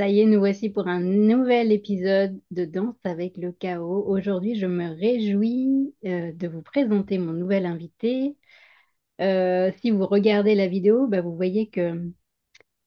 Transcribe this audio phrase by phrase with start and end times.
[0.00, 4.02] Ça y est, nous voici pour un nouvel épisode de Danse avec le chaos.
[4.08, 8.34] Aujourd'hui, je me réjouis euh, de vous présenter mon nouvel invité.
[9.20, 12.10] Euh, si vous regardez la vidéo, bah, vous voyez que,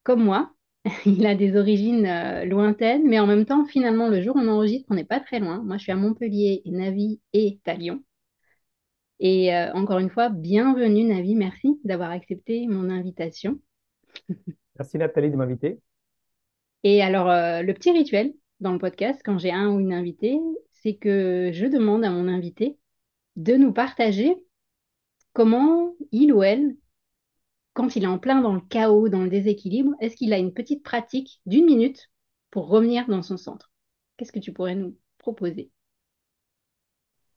[0.01, 0.55] comme moi,
[1.05, 4.47] il a des origines euh, lointaines, mais en même temps, finalement, le jour où on
[4.47, 5.61] enregistre, on n'est pas très loin.
[5.61, 8.03] Moi, je suis à Montpellier Navi est à Lyon.
[9.19, 13.59] Et encore une fois, bienvenue Navi, merci d'avoir accepté mon invitation.
[14.79, 15.79] Merci Nathalie de m'inviter.
[16.83, 20.39] Et alors, euh, le petit rituel dans le podcast, quand j'ai un ou une invitée,
[20.71, 22.77] c'est que je demande à mon invité
[23.35, 24.35] de nous partager
[25.33, 26.75] comment il ou elle,
[27.73, 30.53] quand il est en plein dans le chaos, dans le déséquilibre, est-ce qu'il a une
[30.53, 32.11] petite pratique d'une minute
[32.51, 33.71] pour revenir dans son centre?
[34.17, 35.71] Qu'est-ce que tu pourrais nous proposer?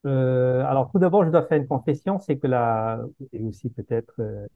[0.06, 3.00] Euh, alors, tout d'abord, je dois faire une confession, c'est que la,
[3.33, 4.47] et aussi peut-être euh,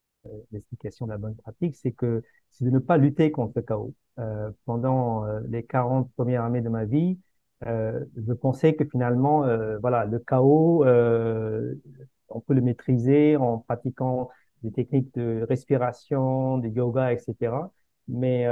[0.52, 3.94] l'explication de la bonne pratique, c'est que c'est de ne pas lutter contre le chaos.
[4.18, 7.18] Euh, pendant euh, les 40 premières années de ma vie,
[7.66, 9.44] euh, je pensais que finalement,
[9.80, 10.84] voilà, le chaos,
[12.28, 14.30] on peut le maîtriser en pratiquant
[14.62, 17.72] des techniques de respiration, de yoga, etc.
[18.08, 18.46] Mais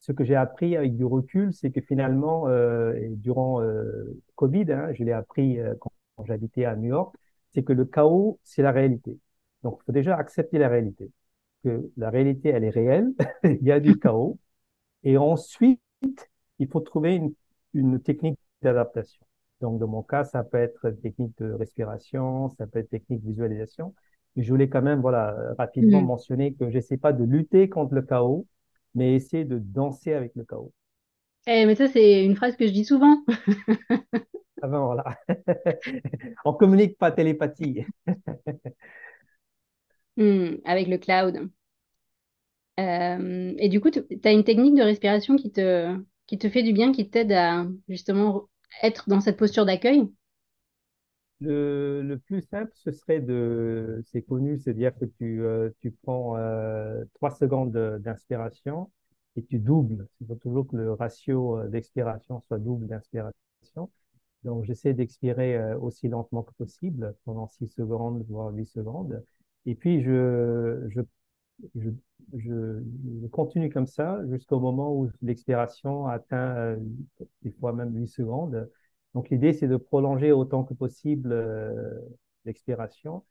[0.00, 3.62] ce que j'ai appris avec du recul, c'est que finalement, et durant
[4.34, 7.14] Covid, hein, je l'ai appris quand, quand j'habitais à New York,
[7.52, 9.18] c'est que le chaos, c'est la réalité.
[9.62, 11.10] Donc, il faut déjà accepter la réalité,
[11.64, 13.12] que la réalité, elle est réelle,
[13.44, 14.38] il y a du chaos,
[15.02, 15.80] et ensuite,
[16.58, 17.32] il faut trouver une,
[17.74, 19.24] une technique d'adaptation.
[19.60, 23.22] Donc, dans mon cas, ça peut être une technique de respiration, ça peut être technique
[23.22, 23.94] de visualisation.
[24.36, 26.06] Je voulais quand même, voilà, rapidement mm.
[26.06, 28.46] mentionner que j'essaie pas de lutter contre le chaos,
[28.94, 30.72] mais essayer de danser avec le chaos.
[31.46, 33.24] Eh, mais ça, c'est une phrase que je dis souvent.
[34.62, 35.04] ah ben voilà.
[36.44, 37.84] On communique pas télépathie.
[40.16, 41.50] Hmm, avec le cloud.
[42.78, 45.96] Euh, et du coup, tu as une technique de respiration qui te,
[46.26, 48.48] qui te fait du bien, qui t'aide à justement
[48.82, 50.08] être dans cette posture d'accueil?
[51.40, 56.36] Le, le plus simple, ce serait de, c'est connu, c'est-à-dire que tu, euh, tu prends
[56.36, 58.90] euh, trois secondes d'inspiration
[59.36, 60.06] et tu doubles.
[60.20, 63.90] Il faut toujours que le ratio d'expiration soit double d'inspiration.
[64.44, 69.22] Donc, j'essaie d'expirer aussi lentement que possible, pendant six secondes, voire huit secondes.
[69.66, 71.00] Et puis, je, je,
[71.74, 71.90] je,
[72.36, 76.76] je, continue comme ça jusqu'au moment où l'expiration atteint euh,
[77.42, 78.68] des fois même 8 secondes.
[79.14, 81.98] Donc, l'idée, c'est de prolonger autant que possible euh,
[82.44, 83.24] l'expiration,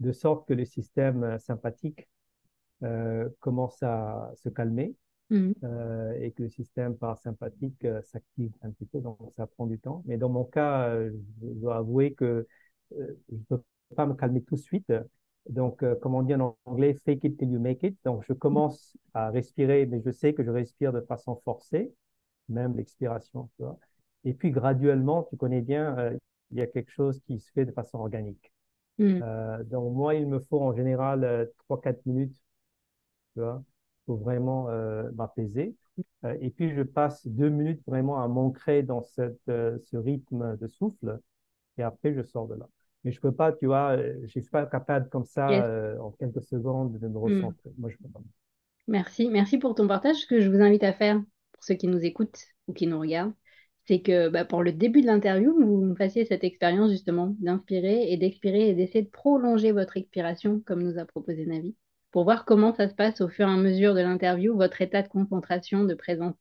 [0.00, 2.08] de sorte que le système sympathique
[2.82, 4.94] euh, commence à se calmer
[5.30, 5.52] mmh.
[5.64, 9.00] euh, et que le système parasympathique euh, s'active un petit peu.
[9.00, 10.02] Donc, ça prend du temps.
[10.06, 12.46] Mais dans mon cas, je dois avouer que
[12.90, 13.62] je ne peux
[13.94, 14.92] pas me calmer tout de suite.
[15.48, 17.96] Donc, euh, comme on dit en anglais, fake it till you make it.
[18.04, 21.92] Donc, je commence à respirer, mais je sais que je respire de façon forcée,
[22.48, 23.78] même l'expiration, tu vois.
[24.26, 26.16] Et puis, graduellement, tu connais bien, euh,
[26.50, 28.52] il y a quelque chose qui se fait de façon organique.
[28.98, 29.20] Mm.
[29.22, 32.36] Euh, donc, moi, il me faut en général 3-4 minutes,
[33.32, 33.62] tu vois,
[34.04, 34.68] pour vraiment
[35.14, 35.74] m'apaiser.
[36.40, 41.18] et puis, je passe deux minutes vraiment à m'ancrer dans cette, ce rythme de souffle.
[41.78, 42.68] Et après, je sors de là
[43.06, 46.10] mais je peux pas, tu vois, euh, je suis pas capable comme ça euh, en
[46.10, 47.18] quelques secondes de me hmm.
[47.18, 47.70] recentrer.
[47.78, 48.18] Moi, je peux pas.
[48.88, 50.26] Merci, merci pour ton partage.
[50.26, 53.32] Que je vous invite à faire pour ceux qui nous écoutent ou qui nous regardent,
[53.86, 58.16] c'est que bah, pour le début de l'interview, vous fassiez cette expérience justement d'inspirer et
[58.16, 61.76] d'expirer et d'essayer de prolonger votre expiration, comme nous a proposé Navi,
[62.10, 65.02] pour voir comment ça se passe au fur et à mesure de l'interview, votre état
[65.02, 66.34] de concentration, de présence.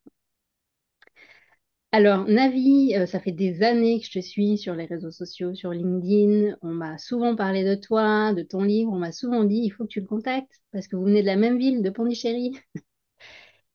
[1.92, 5.56] Alors, Navi, euh, ça fait des années que je te suis sur les réseaux sociaux,
[5.56, 6.57] sur LinkedIn.
[6.62, 8.92] On m'a souvent parlé de toi, de ton livre.
[8.92, 11.27] On m'a souvent dit, il faut que tu le contactes parce que vous venez de
[11.27, 12.51] la même ville, de Pondichéry.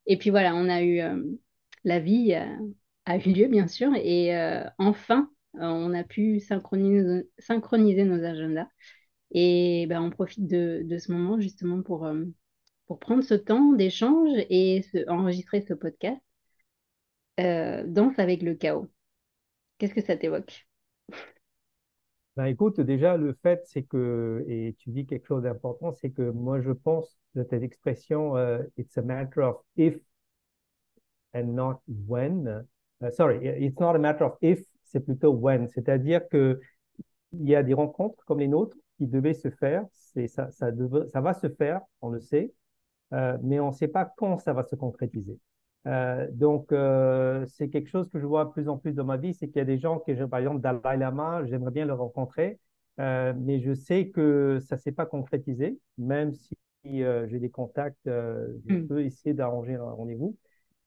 [0.06, 1.22] et puis voilà, on a eu euh,
[1.84, 2.44] la vie euh,
[3.06, 3.92] a eu lieu, bien sûr.
[3.96, 4.32] Et
[4.78, 8.68] enfin, on a pu synchroniser, synchroniser nos agendas.
[9.32, 12.08] Et ben, on profite de, ce moment justement pour,
[12.86, 16.20] pour prendre ce temps d'échange et enregistrer ce podcast.
[17.38, 18.88] Danse avec le chaos.
[19.78, 20.66] Qu'est-ce que ça t'évoque?
[22.36, 26.30] Ben, écoute, déjà, le fait, c'est que, et tu dis quelque chose d'important, c'est que
[26.30, 28.34] moi, je pense de cette expression,
[28.76, 29.96] it's a matter of if
[31.34, 32.66] and not when.
[33.02, 35.68] Uh, sorry, it's not a matter of if, c'est plutôt when.
[35.68, 36.60] C'est-à-dire que
[37.32, 39.84] il y a des rencontres comme les nôtres qui devaient se faire.
[39.92, 40.70] C'est ça, ça,
[41.12, 42.52] ça va se faire, on le sait,
[43.12, 45.38] euh, mais on ne sait pas quand ça va se concrétiser.
[45.86, 49.16] Euh, donc, euh, c'est quelque chose que je vois de plus en plus dans ma
[49.16, 51.94] vie, c'est qu'il y a des gens que, par exemple, Dalai Lama, j'aimerais bien le
[51.94, 52.58] rencontrer,
[52.98, 56.56] euh, mais je sais que ça ne s'est pas concrétisé, même si
[57.02, 58.88] euh, j'ai des contacts, euh, je mm.
[58.88, 60.36] peux essayer d'arranger un rendez-vous.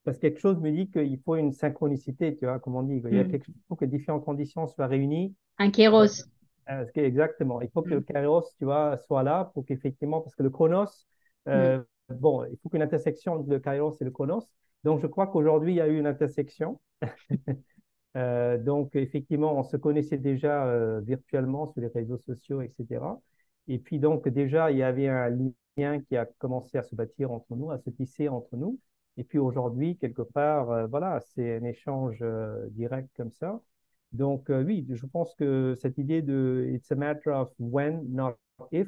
[0.03, 3.01] Parce que quelque chose me dit qu'il faut une synchronicité, tu vois, comme on dit.
[3.05, 3.31] Il, y a mm.
[3.31, 5.33] quelque, il faut que différentes conditions soient réunies.
[5.57, 6.25] Un kéros.
[6.69, 7.61] Euh, exactement.
[7.61, 8.05] Il faut que le mm.
[8.05, 11.05] kéros, tu vois, soit là pour qu'effectivement, parce que le chronos,
[11.47, 14.47] euh, bon, il faut qu'une intersection entre le kairos et le chronos.
[14.83, 16.79] Donc, je crois qu'aujourd'hui, il y a eu une intersection.
[18.17, 23.01] euh, donc, effectivement, on se connaissait déjà euh, virtuellement sur les réseaux sociaux, etc.
[23.67, 25.29] Et puis, donc, déjà, il y avait un
[25.77, 28.77] lien qui a commencé à se bâtir entre nous, à se tisser entre nous.
[29.17, 33.61] Et puis aujourd'hui, quelque part, euh, voilà, c'est un échange euh, direct comme ça.
[34.11, 38.37] Donc euh, oui, je pense que cette idée de it's a matter of when, not
[38.71, 38.87] if,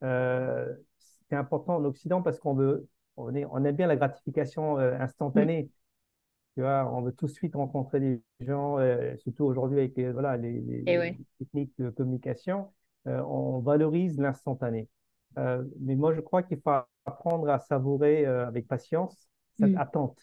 [0.00, 5.70] c'est important en Occident parce qu'on veut, on, est, on aime bien la gratification instantanée.
[6.54, 8.78] Tu vois, on veut tout de suite rencontrer des gens,
[9.18, 12.72] surtout aujourd'hui avec voilà, les, les, les techniques de communication,
[13.06, 14.88] on valorise l'instantané.
[15.36, 16.72] mais moi, je crois qu'il faut
[17.06, 19.78] apprendre à savourer avec patience cette mm.
[19.78, 20.18] attente.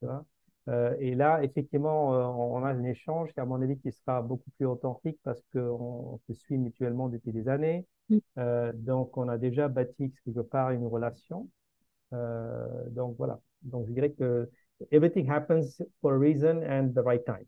[0.00, 0.24] Tu vois?
[0.68, 4.22] Euh, et là, effectivement, euh, on a un échange qui, à mon avis, qui sera
[4.22, 7.86] beaucoup plus authentique parce qu'on se suit mutuellement depuis des années.
[8.08, 8.18] Mm.
[8.38, 11.48] Euh, donc, on a déjà bâti quelque part une relation.
[12.12, 13.40] Euh, donc, voilà.
[13.62, 14.48] Donc, je dirais que
[14.90, 17.46] everything happens for a reason and the right time.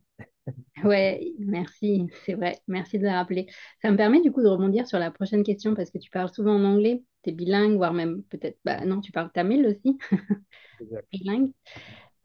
[0.85, 2.59] Ouais, merci, c'est vrai.
[2.69, 3.47] Merci de le rappeler.
[3.83, 6.33] Ça me permet du coup de rebondir sur la prochaine question parce que tu parles
[6.33, 9.99] souvent en anglais, tu es bilingue, voire même peut-être, bah non, tu parles tamil aussi,
[11.13, 11.53] bilingue.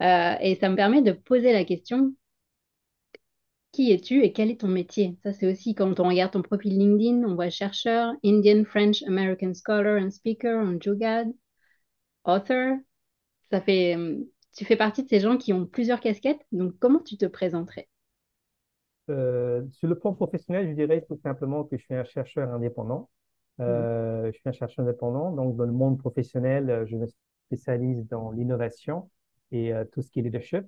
[0.02, 2.14] Euh, et ça me permet de poser la question
[3.72, 5.16] qui es-tu et quel est ton métier?
[5.22, 9.52] Ça, c'est aussi quand on regarde ton profil LinkedIn, on voit chercheur, Indian, French, American
[9.54, 11.28] Scholar and Speaker en Jugad,
[12.24, 12.76] author.
[13.50, 13.96] Ça fait,
[14.56, 17.88] tu fais partie de ces gens qui ont plusieurs casquettes, donc comment tu te présenterais?
[19.10, 23.10] Euh, sur le plan professionnel, je dirais tout simplement que je suis un chercheur indépendant.
[23.60, 27.06] Euh, Je suis un chercheur indépendant, donc dans le monde professionnel, je me
[27.46, 29.10] spécialise dans l'innovation
[29.52, 30.66] et euh, tout ce qui est leadership.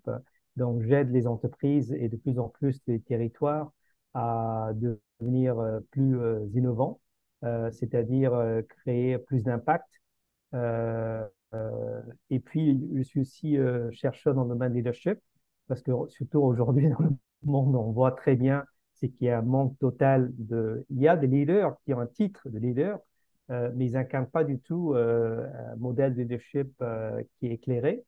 [0.56, 3.72] Donc, j'aide les entreprises et de plus en plus les territoires
[4.14, 7.00] à devenir euh, plus euh, innovants,
[7.72, 8.32] c'est-à-dire
[8.68, 9.88] créer plus d'impact.
[12.30, 13.56] et puis, je suis aussi
[13.92, 15.18] chercheur dans le domaine leadership,
[15.66, 17.10] parce que surtout aujourd'hui dans le
[17.46, 18.64] on voit très bien
[19.02, 20.86] c'est qu'il y a un manque total de...
[20.88, 23.00] Il y a des leaders qui ont un titre de leader,
[23.50, 27.54] euh, mais ils n'incarnent pas du tout euh, un modèle de leadership euh, qui est
[27.54, 28.04] éclairé,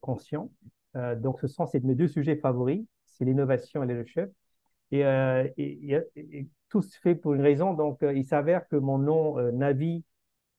[0.00, 0.50] conscient.
[0.94, 4.30] Donc, ce sont ces, mes deux sujets favoris, c'est l'innovation et le leadership.
[4.90, 7.74] Et, tout se fait pour une raison.
[7.74, 10.04] Donc, il s'avère que mon nom Navi,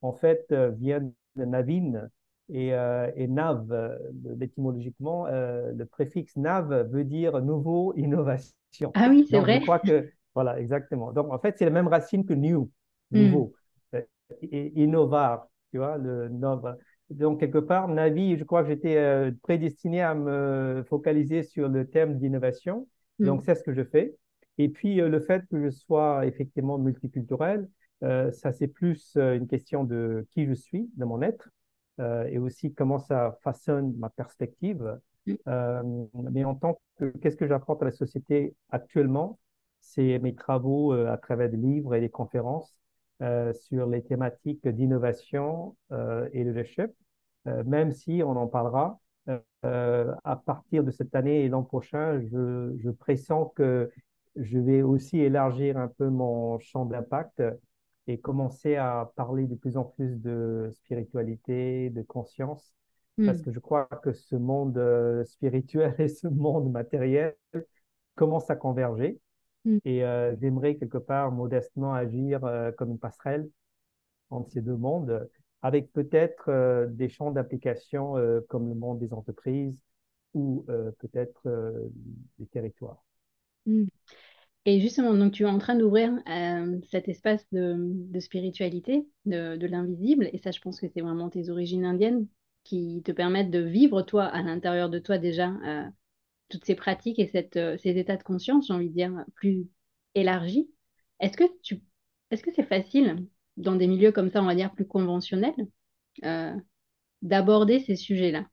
[0.02, 1.02] en fait, vient
[1.36, 2.08] de Navin,
[2.52, 3.96] et, euh, et nav, euh,
[4.42, 8.92] étymologiquement, euh, le préfixe nav veut dire nouveau, innovation.
[8.96, 9.60] Ah oui, c'est vrai.
[9.60, 11.12] Je crois que, voilà, exactement.
[11.12, 12.70] Donc, en fait, c'est la même racine que new,
[13.12, 13.20] hmm.
[13.20, 13.54] nouveau.
[14.42, 16.76] Et innovar, tu vois, le nov.
[17.10, 22.20] Donc, quelque part, Navi, je crois que j'étais prédestiné à me focaliser sur le thème
[22.20, 22.88] d'innovation.
[23.18, 23.26] Hmm.
[23.26, 24.16] Donc, c'est ce que je fais.
[24.60, 27.68] Et puis, le fait que je sois effectivement multiculturel,
[28.02, 31.50] ça, c'est plus une question de qui je suis, de mon être.
[32.00, 35.00] Euh, et aussi comment ça façonne ma perspective.
[35.26, 35.34] Mm.
[35.48, 35.84] Euh,
[36.32, 39.40] mais en tant que, qu'est-ce que j'apporte à la société actuellement?
[39.82, 42.76] C'est mes travaux euh, à travers des livres et des conférences
[43.54, 46.90] sur les thématiques d'innovation et de leadership,
[47.66, 48.98] même si on en parlera,
[49.66, 53.92] euh, à partir de cette année et l'an prochain, je, je pressens que
[54.38, 57.44] je vais aussi élargir un peu mon champ d'impact
[58.10, 62.74] et commencer à parler de plus en plus de spiritualité, de conscience,
[63.26, 67.36] parce Mm, que je crois que ce monde euh, spirituel et ce monde matériel
[68.16, 69.20] commencent à converger.
[69.66, 73.50] mm, Et euh, j'aimerais quelque part modestement agir euh, comme une passerelle
[74.32, 75.30] entre ces deux mondes,
[75.62, 78.16] avec peut-être euh, des champs d'application
[78.50, 79.82] comme le monde des entreprises
[80.36, 80.66] ou
[81.00, 81.42] peut-être
[82.40, 83.04] des territoires.
[83.66, 83.90] mm.
[84.66, 90.30] Et justement, donc tu es en train d'ouvrir euh, cet espace de, spiritualité, de, l'invisible,
[90.34, 92.28] et ça, je pense que c'est vraiment tes origines indiennes
[92.64, 95.86] qui te permettent de vivre, toi, à l'intérieur de toi déjà, euh,
[96.50, 99.68] toutes ces pratiques et euh, ces états de conscience, j'ai envie de dire, plus
[100.14, 100.70] élargis.
[101.20, 101.82] Est-ce que tu,
[102.32, 105.56] est-ce que c'est facile, dans des milieux comme ça, on va dire, plus conventionnels,
[107.22, 108.46] d'aborder ces sujets-là?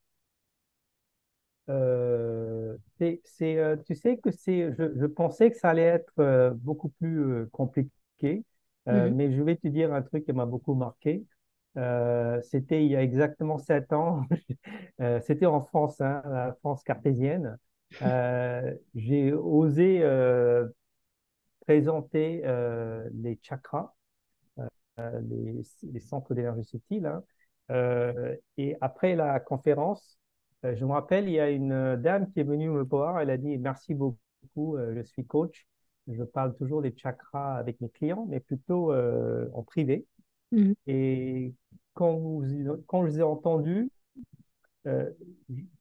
[2.98, 6.50] C'est, c'est, euh, tu sais que c'est, je, je pensais que ça allait être euh,
[6.54, 8.44] beaucoup plus euh, compliqué,
[8.90, 9.12] Mhm.
[9.12, 11.24] mais je vais te dire un truc qui m'a beaucoup marqué.
[11.76, 14.22] Euh, c'était il y a exactement sept ans.
[15.00, 17.58] Euh, c'était en France, hein, la France cartésienne.
[18.02, 20.02] Euh, j'ai osé
[21.66, 22.42] présenter
[23.14, 23.94] les chakras,
[24.98, 27.06] les, les centres d'énergie subtile.
[27.06, 27.22] hein.
[28.58, 30.18] Et après la conférence,
[30.74, 33.20] je me rappelle, il y a une dame qui est venue me voir.
[33.20, 35.66] Elle a dit Merci beaucoup, euh, je suis coach.
[36.08, 40.06] Je parle toujours des chakras avec mes clients, mais plutôt euh, en privé.
[40.52, 40.74] Mhm.
[40.86, 41.52] Et
[41.94, 42.44] quand, vous,
[42.86, 43.90] quand je vous ai entendu,
[44.86, 45.10] euh,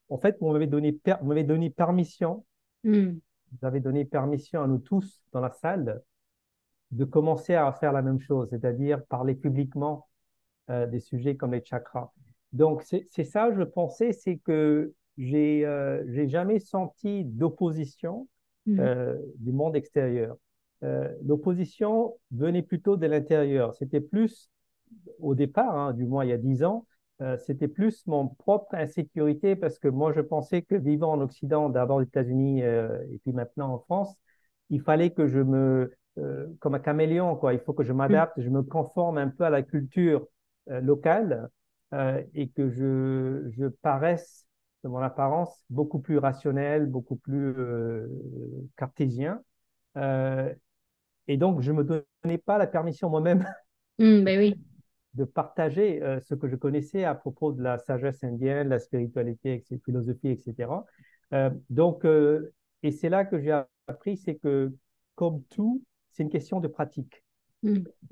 [0.10, 2.46] en fait, vous m'avez donné, vous m'avez donné permission,
[2.84, 3.20] Mhm.
[3.52, 6.02] vous avez donné permission à nous tous dans la salle
[6.92, 10.08] de commencer à faire la même chose, c'est-à-dire parler publiquement
[10.70, 12.12] euh, des sujets comme les chakras.
[12.56, 18.28] Donc, c'est ça, je pensais, c'est que j'ai euh, jamais senti d'opposition
[18.66, 18.80] Mhm.
[18.80, 20.38] euh, du monde extérieur.
[20.84, 23.76] Euh, l'opposition venait plutôt de l'intérieur.
[23.76, 24.50] C'était plus,
[25.20, 26.86] au départ, hein, du moins il y a dix ans,
[27.22, 31.70] euh, c'était plus mon propre insécurité parce que moi, je pensais que vivant en Occident,
[31.70, 34.16] d'abord aux États-Unis et puis maintenant en France,
[34.70, 35.94] il fallait que je me,
[36.60, 37.54] comme un caméléon, quoi.
[37.54, 37.96] Il faut que je Mhm.
[37.98, 40.26] m'adapte, je me conforme un peu à la culture
[40.68, 41.50] locale
[41.94, 44.46] euh, et que je, je paraisse,
[44.84, 48.08] de mon apparence, beaucoup plus rationnel, beaucoup plus euh,
[48.78, 49.42] cartésien.
[49.98, 50.54] Euh,
[51.28, 53.46] et donc, je ne me donnais pas la permission moi-même
[53.98, 54.24] Mhm.
[54.26, 54.56] Ben oui.
[55.14, 59.78] de partager ce que je connaissais à propos de la sagesse indienne, la spiritualité, la
[59.80, 60.86] philosophie, etc.
[61.70, 62.06] Donc,
[62.84, 64.74] et c'est là que j'ai appris, c'est que
[65.16, 67.24] comme tout, c'est une question de pratique.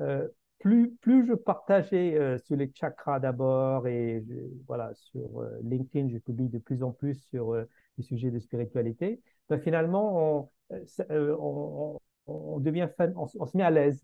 [0.01, 0.27] Euh,
[0.63, 4.35] plus, plus je partageais euh, sur les chakras d'abord et je-
[4.67, 8.39] voilà, sur euh, LinkedIn, je publie de plus en plus sur euh, les sujets de
[8.39, 13.45] spiritualité, ben, finalement, on, euh, ça- euh, on, on- on devient fan, on, s- on
[13.47, 14.01] se met à l'aise.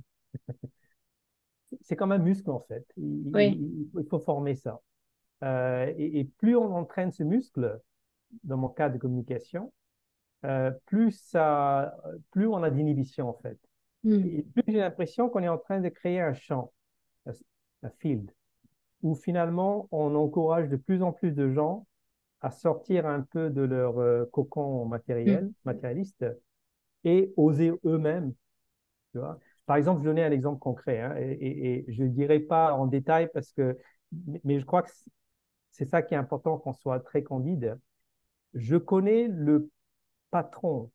[1.82, 2.86] C'est comme un muscle en fait.
[2.98, 3.64] Il, Oui.
[3.64, 4.82] il- il faut former ça.
[5.44, 7.80] Euh, et, et plus on entraîne ce muscle,
[8.44, 9.74] dans mon cas de communication,
[10.46, 11.96] euh, plus ça,
[12.32, 13.60] plus on a d'inhibition en fait.
[14.06, 16.72] Et plus j'ai l'impression qu'on est en train de créer un champ,
[17.26, 18.32] un, field,
[19.04, 21.88] où finalement on encourage de plus en plus de gens
[22.42, 26.26] à sortir un peu de leur euh, cocon matériel, matérialiste,
[27.04, 28.34] et oser eux-mêmes.
[29.12, 29.40] Tu vois.
[29.66, 32.74] Par exemple, je donnais un exemple concret, hein, et, et- et je ne dirai pas
[32.74, 33.78] en détail parce que,
[34.44, 34.92] mais je crois que
[35.72, 37.80] c'est ça qui est important qu'on soit très candide.
[38.54, 39.70] Je connais le
[40.32, 40.92] patron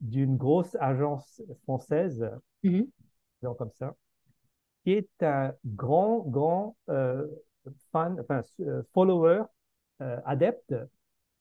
[0.00, 2.30] d'une grosse agence française,
[3.42, 3.94] disons comme ça,
[4.84, 7.26] qui est un grand, grand euh,
[7.92, 9.42] fan, enfin, euh, follower,
[10.02, 10.74] euh, adepte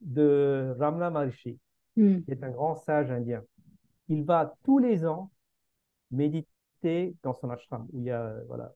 [0.01, 1.59] de Ramana Maharishi,
[1.95, 2.23] Mhm.
[2.23, 3.43] qui est un grand sage indien.
[4.09, 5.31] Il va tous les ans
[6.11, 8.73] méditer dans son ashram, où il y a, voilà,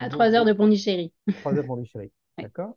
[0.00, 1.12] À tombeau, trois heures de Pondichéry.
[1.40, 2.12] trois heures Pondichéry.
[2.38, 2.44] Ouais.
[2.44, 2.76] D'accord?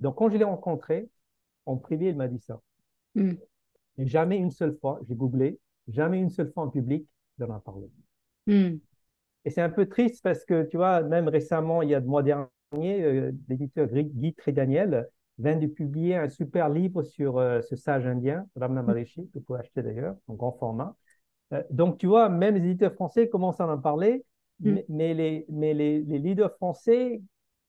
[0.00, 1.08] Donc, quand je l'ai rencontré,
[1.66, 2.60] en privé, il m'a dit ça.
[3.14, 3.38] Mhm.
[3.98, 7.06] Et jamais une seule fois, j'ai googlé, jamais une seule fois en public,
[7.38, 7.88] il en a parlé.
[8.46, 8.80] Mhm.
[9.44, 12.06] Et c'est un peu triste parce que, tu vois, même récemment, il y a le
[12.06, 12.50] mois dernier,
[13.02, 18.46] euh, l'éditeur Guy Trédaniel vient de publier un super livre sur euh, ce sage indien,
[18.56, 20.94] Ramana Maharishi, que vous pouvez acheter d'ailleurs, en grand format.
[21.52, 24.24] Euh, donc, tu vois, même les éditeurs français commencent à en parler,
[24.60, 24.74] Mhm.
[24.74, 27.22] mais, mais les, mais les, les leaders français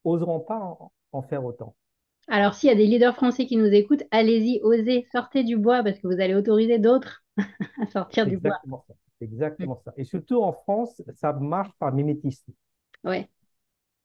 [0.04, 1.76] oseront pas en, en faire autant.
[2.28, 5.84] Alors, s'il y a des leaders français qui nous écoutent, allez-y, osez, sortez du bois
[5.84, 7.24] parce que vous allez autoriser d'autres
[7.82, 8.62] à sortir du bois.
[8.62, 8.94] exactement ça.
[9.20, 9.26] C'est
[9.60, 9.68] Mhm.
[9.68, 9.94] exactement ça.
[9.98, 12.54] Et surtout en France, ça marche par mimétisme.
[13.04, 13.30] Ouais.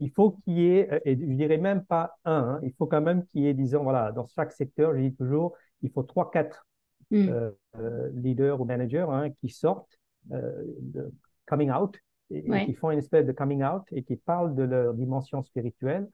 [0.00, 3.00] il faut qu'il y ait, et je dirais même pas un, hein, il faut quand
[3.00, 6.30] même qu'il y ait, disons, voilà, dans chaque secteur, je dis toujours, il faut trois,
[6.30, 6.66] quatre
[7.10, 7.28] mm.
[7.28, 9.98] euh, euh, leaders ou managers hein, qui sortent
[10.32, 11.12] euh, de
[11.46, 11.96] coming out
[12.30, 16.08] et, qui font une espèce de coming out et qui parlent de leur dimension spirituelle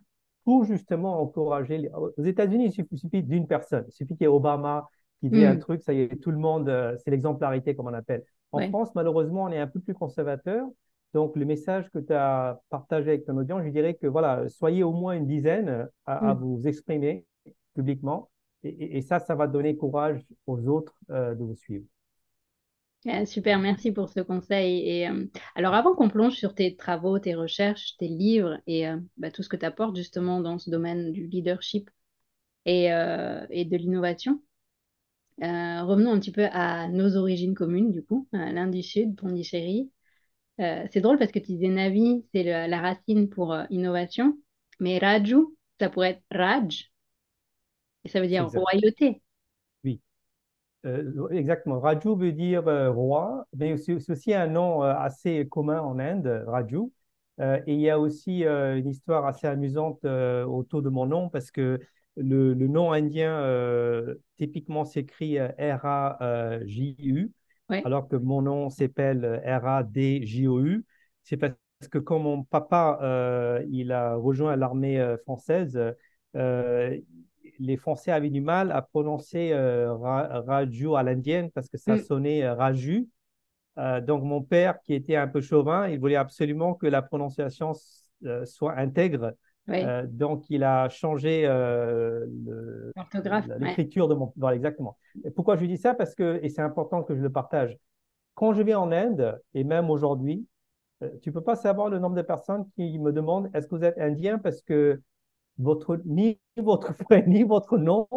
[0.45, 1.79] pour justement encourager.
[1.79, 1.91] Les...
[1.91, 3.85] Aux États-Unis, il suffit, d'une personne.
[3.89, 4.89] Il suffit qu'il y ait Obama
[5.21, 5.61] qui dit un mm.
[5.61, 6.69] truc, ça y est, tout le monde,
[6.99, 8.25] c'est l'exemplarité, comme on appelle.
[8.51, 10.67] En France, malheureusement, on est un peu plus conservateur.
[11.15, 14.83] Donc, le message que tu as partagé avec ton audience, je dirais que voilà, soyez
[14.83, 16.39] au moins une dizaine à, mm.
[16.39, 17.25] vous exprimer
[17.75, 18.31] publiquement.
[18.65, 21.85] Et, ça, ça va donner courage aux autres euh, de vous suivre.
[23.07, 24.89] Ah, super, merci pour ce conseil.
[24.89, 28.97] Et, euh, alors, avant qu'on plonge sur tes travaux, tes recherches, tes livres et euh,
[29.17, 31.91] bah, tout ce que tu apportes justement dans ce domaine du leadership
[32.67, 32.87] et,
[33.51, 34.43] et de l'innovation,
[35.41, 39.91] revenons un petit peu à nos origines communes, du coup, l'Inde du Sud, Pondichéry.
[40.61, 44.39] Euh, c'est drôle parce que tu disais Navi, c'est la racine pour euh, innovation,
[44.81, 46.93] mais Raju, ça pourrait être Raj,
[48.05, 49.22] et ça veut dire royauté.
[50.85, 51.81] Euh, exactement.
[51.81, 56.91] Raju veut dire roi, mais c'est aussi un nom assez commun en Inde, Raju.
[57.41, 61.79] et il y a aussi une histoire assez amusante autour de mon nom parce que
[62.17, 63.41] le, le nom indien
[64.39, 67.33] typiquement s'écrit R-A-J-U
[67.85, 70.85] alors que mon nom s'appelle euh, R-A-D-J-O-U.
[71.23, 71.57] C'est parce
[71.91, 75.79] que quand mon papa euh, il a rejoint l'armée euh, française,
[77.63, 81.99] les Français avaient du mal à prononcer Raju à l'indienne parce que ça mm.
[82.01, 83.09] sonnait Raju.
[84.03, 87.73] donc mon père, qui était un peu chauvin, il voulait absolument que la prononciation
[88.45, 89.35] soit intègre.
[90.07, 91.43] donc, il a changé
[93.59, 94.33] l'écriture de mon.
[94.37, 94.97] Voilà, exactement.
[95.35, 95.95] pourquoi je dis ça?
[95.95, 97.77] Parce que, et c'est important que je le partage,
[98.35, 100.47] quand je vais en Inde, et même aujourd'hui,
[101.03, 103.75] euh, tu ne peux pas savoir le nombre de personnes qui me demandent est-ce que
[103.75, 104.39] vous êtes indien?
[104.39, 105.01] Parce que
[105.59, 106.95] votre, ni votre
[107.27, 108.09] ni votre nom,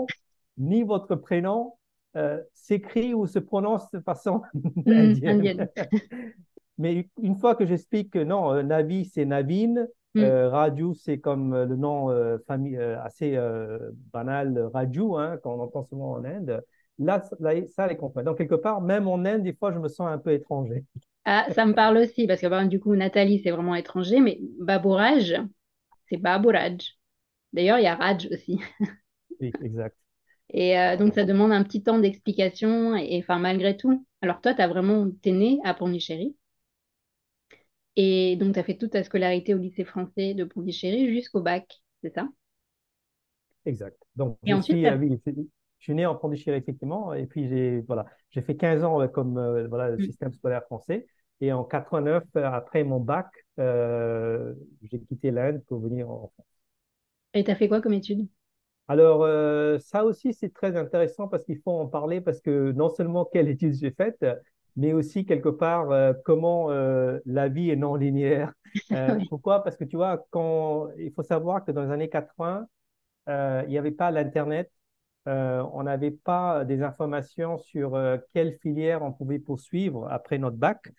[0.57, 1.73] ni votre prénom
[2.15, 5.69] euh, s'écrit ou se prononce de façon mmh, indienne.
[6.77, 10.23] Mais une fois que j'explique que non, euh, Navi, c'est Navin, mmh.
[10.23, 12.09] Raju, c'est comme le nom
[12.47, 13.37] famille, assez
[14.11, 16.61] banal, Raju, hein, qu'on entend souvent en Inde.
[16.99, 17.21] Là,
[17.67, 18.23] ça les comprend.
[18.23, 20.83] Donc, quelque part, même en Inde, des fois, je me sens un peu étranger.
[21.25, 25.41] Ah, ça me parle aussi, parce que du coup, Nathalie, c'est vraiment étranger, mais Babouraj,
[26.07, 26.97] c'est Babouraj.
[27.53, 28.59] D'ailleurs, il y a Raj aussi.
[29.41, 29.97] Oui, exact.
[30.53, 34.05] Et euh, donc, ça demande un petit temps d'explication, et enfin, malgré tout.
[34.21, 36.37] Alors, toi, tu as vraiment, t'es né à Pondichéry.
[37.97, 41.81] Et donc, tu as fait toute ta scolarité au lycée français de Pondichéry jusqu'au bac,
[42.01, 42.29] c'est ça?
[43.65, 43.97] Exact.
[44.15, 48.55] Donc, et ensuite, je suis né en Pondichéry, effectivement, et puis j'ai voilà, j'ai fait
[48.55, 50.05] 15 ans euh, comme euh, voilà, le mm.
[50.05, 51.07] système scolaire français.
[51.41, 53.27] Et en 89, euh, après mon bac,
[53.57, 56.47] j'ai quitté l'Inde pour venir en France.
[57.35, 58.27] Et tu as fait quoi comme études
[58.87, 59.27] Alors,
[59.79, 63.49] ça aussi, c'est très intéressant parce qu'il faut en parler, parce que non seulement quelles
[63.49, 64.25] études j'ai faites,
[64.75, 68.53] mais aussi quelque part comment la vie est non linéaire.
[69.29, 69.63] Pourquoi?
[69.63, 72.67] Parce que tu vois, quand il faut savoir que dans les années 80,
[73.27, 74.71] il n'y avait pas l'Internet,
[75.27, 80.57] euh, on n'avait pas des informations sur euh, quelle filière on pouvait poursuivre après notre
[80.57, 80.91] bac.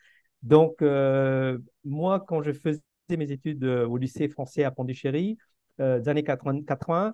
[0.43, 5.39] Donc, euh, moi, quand je faisais mes études au lycée français à Pondichéry,
[5.79, 7.13] des années 80,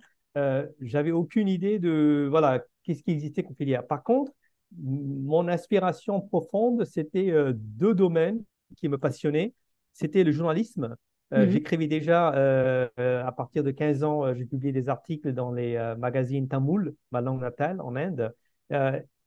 [0.80, 3.86] j'avais aucune idée de voilà qu'est-ce qui existait comme filière.
[3.86, 4.32] Par contre,
[4.78, 8.42] mon inspiration profonde, c'était deux domaines
[8.76, 9.54] qui me passionnaient.
[9.92, 10.96] C'était le journalisme
[11.32, 11.50] euh, mhm.
[11.50, 15.94] J'écrivais déjà euh, euh, à partir de 15 ans, j'ai publié des articles dans les
[15.98, 18.34] magazines tamoul, ma langue natale en Inde,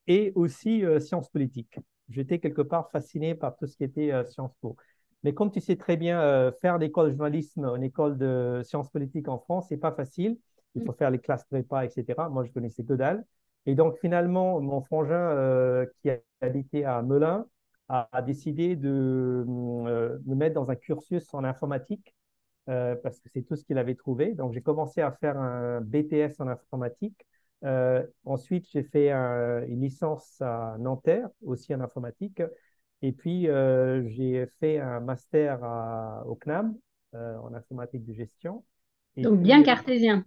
[0.08, 1.80] et aussi sciences politiques.
[2.10, 4.76] J'étais quelque part fasciné par tout ce qui était Sciences Po.
[5.26, 9.28] Mais comme tu sais très bien, faire l'école de journalisme, une école de sciences politiques
[9.28, 10.38] en France, c'est pas facile.
[10.76, 12.30] Il faut faire les classes prépa, etc.
[12.30, 13.26] Moi, je connaissais que dalle.
[13.66, 16.10] Et donc, finalement, mon frangin qui
[16.42, 17.46] habitait à Melun,
[17.90, 22.16] a, décidé de euh, me mettre dans un cursus en informatique
[22.70, 24.34] euh, parce que c'est tout ce qu'il avait trouvé.
[24.34, 27.26] Donc, j'ai commencé à faire un BTS en informatique.
[27.64, 32.42] Euh, ensuite, j'ai fait une licence à Nanterre, aussi en informatique.
[33.02, 35.60] Et puis, j'ai fait un master
[36.26, 36.76] au CNAM
[37.14, 38.64] en informatique de gestion.
[39.18, 40.26] Donc, bien cartésien.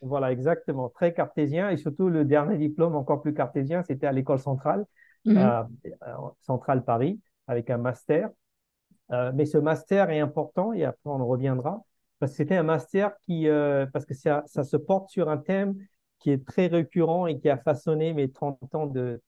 [0.00, 0.88] Voilà, exactement.
[0.88, 1.70] Très cartésien.
[1.70, 4.84] Et surtout, le dernier diplôme encore plus cartésien, c'était à l'école centrale.
[5.24, 5.36] Mhm.
[5.36, 5.62] Euh,
[6.40, 8.30] Centrale Paris avec un master.
[9.12, 11.82] Euh, mais ce master est important et après on reviendra
[12.20, 15.38] parce que c'était un master qui, euh, parce que ça, ça, se porte sur un
[15.38, 15.74] thème
[16.20, 19.20] qui est très récurrent et qui a façonné mes 30 ans de,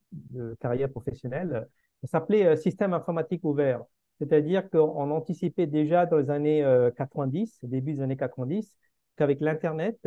[0.61, 1.67] carrière professionnelle.
[2.03, 3.83] Ça s'appelait système informatique ouvert.
[4.19, 8.77] C'est-à-dire qu'on anticipait déjà dans les années 90, début des années 90,
[9.17, 9.99] qu'avec l'Internet,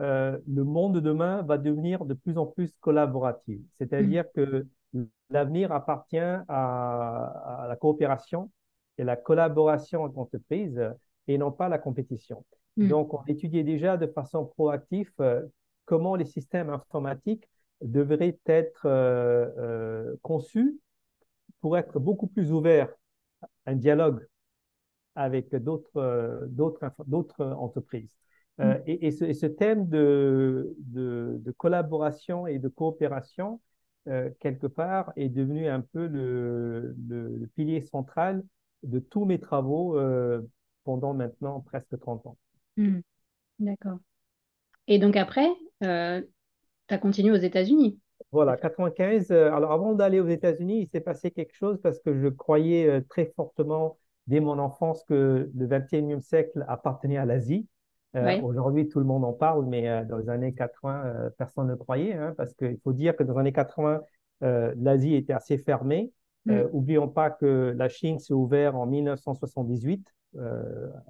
[0.00, 3.60] euh, le monde de demain va devenir de plus en plus collaboratif.
[3.74, 4.28] C'est-à-dire mm.
[4.34, 4.66] que
[5.30, 8.50] l'avenir appartient à, la coopération
[8.96, 10.80] et la collaboration entre entreprises
[11.26, 12.44] et non pas la compétition.
[12.76, 12.88] Mm.
[12.88, 15.42] Donc, on étudiait déjà de façon proactive euh,
[15.84, 17.48] comment les systèmes informatiques
[17.82, 20.78] devraient être euh, conçus
[21.60, 22.92] pour être beaucoup plus ouverts
[23.42, 24.26] à un dialogue
[25.14, 28.08] avec d'autres d'autres entreprises.
[28.60, 28.82] Euh, mm.
[28.86, 33.60] et, ce, thème de, de, collaboration et de coopération,
[34.08, 38.42] euh, quelque part, est devenu un peu le, le, pilier central
[38.82, 40.40] de tous mes travaux euh,
[40.84, 42.38] pendant maintenant presque 30 ans.
[42.76, 43.00] Mm.
[43.60, 43.98] D'accord.
[44.86, 45.48] Et donc après,
[45.80, 47.98] tu as continué aux États-Unis
[48.32, 49.30] Voilà, 95.
[49.30, 53.32] alors avant d'aller aux États-Unis, il s'est passé quelque chose parce que je croyais très
[53.36, 57.66] fortement dès mon enfance que le 21e siècle appartenait à l'Asie.
[58.16, 61.68] Euh, aujourd'hui, tout le monde en parle, mais euh, dans les années 80, euh, personne
[61.68, 64.02] ne croyait, hein, parce qu'il faut dire que dans les années 80,
[64.40, 66.12] l'Asie était assez fermée.
[66.46, 66.60] Mm.
[66.72, 70.06] oublions pas que la Chine s'est ouverte en 1978
[70.38, 70.42] à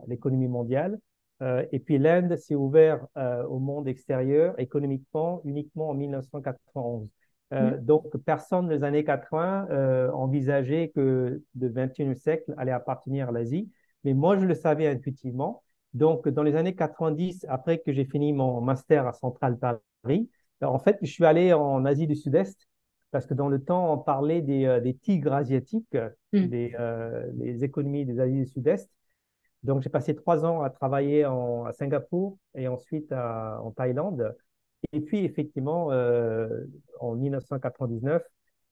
[0.06, 0.98] l'économie mondiale,
[1.40, 7.08] et puis l'Inde s'est ouverte au monde extérieur économiquement uniquement en 1991.
[7.50, 7.76] Mm.
[7.80, 13.70] Donc, personne dans les années 80 envisageait que le 21e siècle allait appartenir à l'Asie,
[14.04, 15.62] mais moi, je le savais intuitivement.
[15.94, 20.28] Donc, dans les années 90, après que j'ai fini mon master à Central Paris,
[20.60, 22.68] en fait, je suis allé en Asie du Sud-Est
[23.10, 25.96] parce que dans le temps, on parlait des, euh, des tigres asiatiques,
[26.32, 26.46] hmm.
[26.46, 28.90] des euh, les économies des Asie du Sud-Est.
[29.62, 34.34] Donc, j'ai passé trois ans à travailler en, à Singapour et ensuite en Thaïlande.
[34.92, 36.64] Et puis, effectivement, euh,
[37.00, 38.22] en 1999,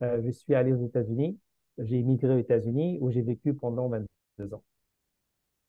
[0.01, 1.39] je suis allé aux États-Unis.
[1.79, 4.63] J'ai immigré aux États-Unis où j'ai vécu pendant 22 ans.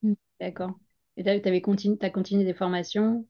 [0.04, 0.14] Hmm.
[0.40, 0.72] D'accord.
[1.18, 3.26] Et tu avais continué, as continué des formations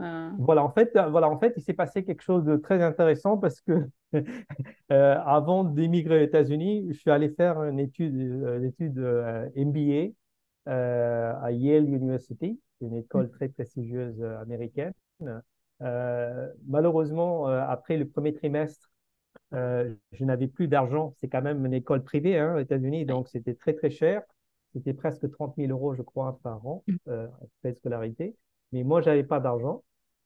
[0.00, 0.30] euh?
[0.38, 3.36] Voilà, en fait, euh, voilà, en fait, il s'est passé quelque chose de très intéressant
[3.36, 8.98] parce que euh, avant d'émigrer aux États-Unis, je suis allé faire une étude, une étude
[9.56, 10.12] MBA
[10.68, 13.30] à Yale University, une école mm.
[13.30, 14.92] très prestigieuse américaine.
[16.66, 18.90] malheureusement, après le premier trimestre,
[19.52, 21.14] je n'avais plus d'argent.
[21.20, 24.22] C'est quand même une école privée hein, aux États-Unis, donc c'était très très cher.
[24.72, 26.96] C'était presque 30 000 euros, je crois, par an, mm.
[27.08, 27.26] euh,
[27.64, 28.36] de scolarité.
[28.72, 29.82] Mais moi, j'avais pas d'argent.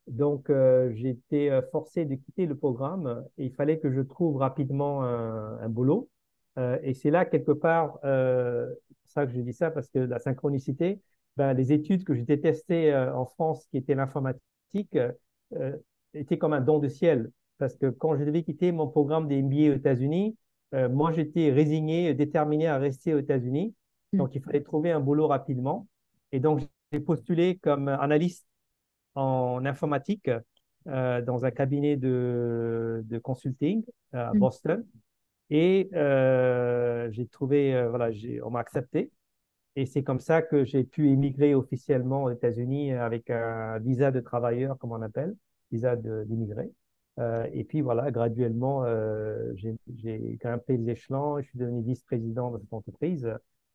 [0.09, 0.93] Donc, euh,
[1.33, 5.69] euh, forcé de quitter le programme et il fallait que je trouve rapidement un, un
[5.69, 6.09] boulot.
[6.59, 8.73] Euh, et c'est là, quelque part, euh,
[9.05, 11.01] c'est ça que je dis ça, parce que la synchronicité,
[11.37, 14.99] ben, les études que j'ai détestées en France, qui étaient l'informatique,
[16.15, 17.31] étaient comme un don de ciel.
[17.59, 20.37] Parce que quand je devais quitter mon programme des MBA aux États-Unis,
[20.91, 23.75] moi, j'étais résigné, déterminé à rester aux États-Unis.
[24.13, 24.19] Mm.
[24.19, 25.87] Donc, il fallait trouver un boulot rapidement.
[26.33, 26.61] Et donc,
[26.93, 28.47] j'ai postulé comme analyste
[29.15, 30.31] en informatique
[30.89, 34.39] euh, dans un cabinet de, de consulting à mm.
[34.39, 34.87] Boston.
[35.55, 38.09] Et euh, j'ai trouvé, euh, voilà,
[38.43, 39.11] on m'a accepté.
[39.77, 44.21] Et c'est comme ça que j'ai pu émigrer officiellement aux États-Unis avec un visa de
[44.21, 45.35] travailleur, comme on appelle,
[45.71, 46.73] visa d'immigré.
[47.19, 52.59] Euh, et puis voilà, graduellement, euh, j'ai grimpé les échelons, je suis devenu vice-président de
[52.59, 53.31] cette entreprise.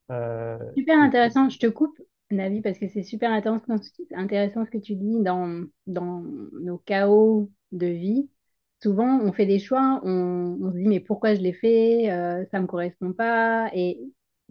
[0.09, 5.19] Super intéressant, je te coupe, Navi, parce que c'est super intéressant ce que tu dis
[5.19, 6.23] dans, dans
[6.59, 8.27] nos chaos de vie.
[8.81, 12.59] Souvent, on fait des choix, on, se dit mais pourquoi je l'ai fait, euh, ça
[12.59, 13.71] me correspond pas.
[13.73, 13.99] Et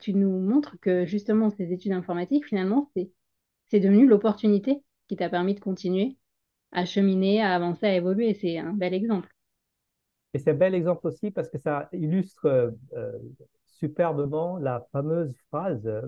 [0.00, 5.54] tu nous montres que justement ces études informatiques, finalement, c'est, devenu l'opportunité qui t'a permis
[5.54, 6.16] de continuer
[6.72, 8.34] à cheminer, à avancer, à évoluer.
[8.34, 9.28] C'est un bel exemple.
[10.34, 13.18] Et c'est un bel exemple aussi parce que ça illustre euh,
[13.66, 16.02] superbement la fameuse phrase, euh,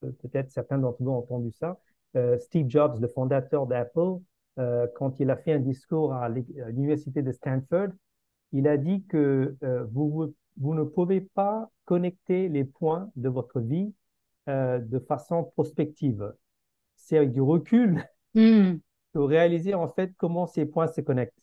[0.00, 1.78] peut-être certains d'entre vous ont entendu ça,
[2.16, 4.18] euh, Steve Jobs, le fondateur d'Apple,
[4.58, 7.88] euh, quand il a fait un discours à l'université de Stanford,
[8.52, 9.56] il a dit que
[9.92, 13.94] vous, vous ne pouvez pas connecter les points de votre vie
[14.48, 16.34] de façon prospective.
[16.96, 18.74] C'est avec du recul mm.
[19.14, 21.38] que vous réalisez en fait comment ces points se connectent.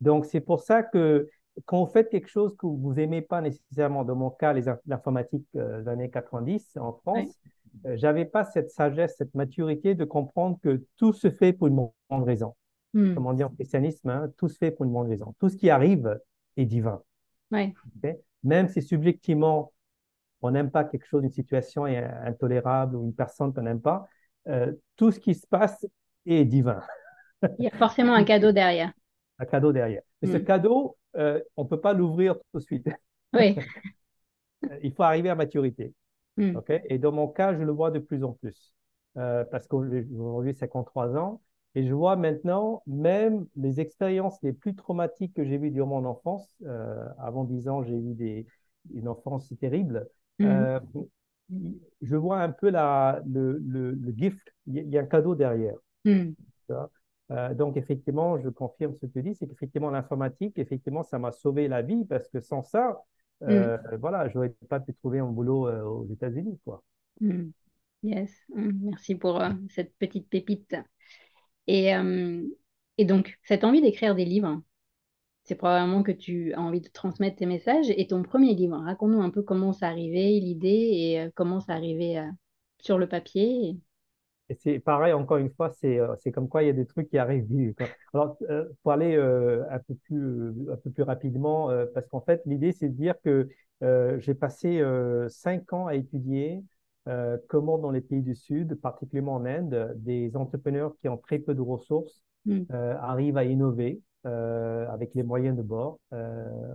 [0.00, 1.28] Donc c'est pour ça que
[1.66, 4.54] quand vous faites quelque chose que vous aimez pas nécessairement, dans mon cas,
[4.86, 7.50] l'informatique euh, des années 90 en France, euh,
[7.94, 12.22] j'avais pas cette sagesse, cette maturité de comprendre que tout se fait pour une bonne
[12.22, 12.54] raison.
[12.92, 13.14] Hmm.
[13.14, 15.34] Comme on dit en christianisme, hein, tout se fait pour une bonne raison.
[15.38, 16.18] Tout ce qui arrive
[16.56, 17.02] est divin.
[17.50, 17.72] Ouais.
[18.42, 19.72] Même si subjectivement,
[20.42, 24.08] on n'aime pas quelque chose, une situation est intolérable ou une personne qu'on n'aime pas,
[24.48, 25.86] euh, tout ce qui se passe
[26.26, 26.80] est divin.
[27.58, 28.92] Il y a forcément un cadeau derrière.
[29.38, 30.02] Un cadeau derrière.
[30.22, 30.44] Et ce hmm.
[30.44, 32.88] cadeau, euh, on ne peut pas l'ouvrir tout de suite.
[33.32, 33.56] Oui.
[34.82, 35.94] Il faut arriver à maturité.
[36.40, 36.56] Mm.
[36.56, 36.72] ok?
[36.88, 38.74] Et dans mon cas, je le vois de plus en plus.
[39.16, 41.40] Euh, parce qu'aujourd'hui, 53 ans.
[41.76, 46.04] Et je vois maintenant même les expériences les plus traumatiques que j'ai vues durant mon
[46.08, 46.56] enfance.
[46.66, 48.46] Euh, avant 10 ans, j'ai eu des,
[48.92, 50.08] une enfance terrible.
[50.38, 50.46] Mm.
[50.46, 50.80] Euh,
[52.02, 54.52] je vois un peu la, le, le, le gift.
[54.66, 55.76] Il y a un cadeau derrière.
[56.04, 56.30] Mm.
[56.68, 56.90] vois?
[57.30, 61.32] Euh, donc, effectivement, je confirme ce que tu dis, c'est qu'effectivement, l'informatique, effectivement, ça m'a
[61.32, 63.00] sauvé la vie parce que sans ça,
[63.42, 66.82] euh, voilà, je n'aurais pas pu trouver un boulot euh, aux États-Unis, quoi.
[67.20, 67.50] Mm.
[68.02, 68.70] Yes, Mm.
[68.82, 70.74] merci pour euh, cette petite pépite.
[71.66, 71.92] Et,
[72.98, 74.60] et donc, cette envie d'écrire des livres,
[75.44, 77.90] c'est probablement que tu as envie de transmettre tes messages.
[77.90, 82.18] Et ton premier livre, raconte-nous un peu comment ça arrivait, l'idée, et comment ça arrivait
[82.18, 82.30] euh,
[82.80, 83.70] sur le papier.
[83.70, 83.78] Et
[84.58, 87.08] c'est pareil, encore une fois, c'est euh, c'est comme quoi il y a des trucs
[87.08, 87.86] qui arrivent quoi.
[88.14, 92.42] Alors, euh, pour aller euh, un peu plus, un peu plus rapidement, parce qu'en fait,
[92.46, 93.48] l'idée, c'est de dire que
[94.20, 94.82] j'ai passé
[95.28, 96.62] cinq ans à étudier
[97.08, 101.38] euh, comment dans les pays du Sud, particulièrement en Inde, des entrepreneurs qui ont très
[101.38, 102.60] peu de ressources Mm.
[102.72, 105.98] euh, arrivent à innover euh, avec les moyens de bord.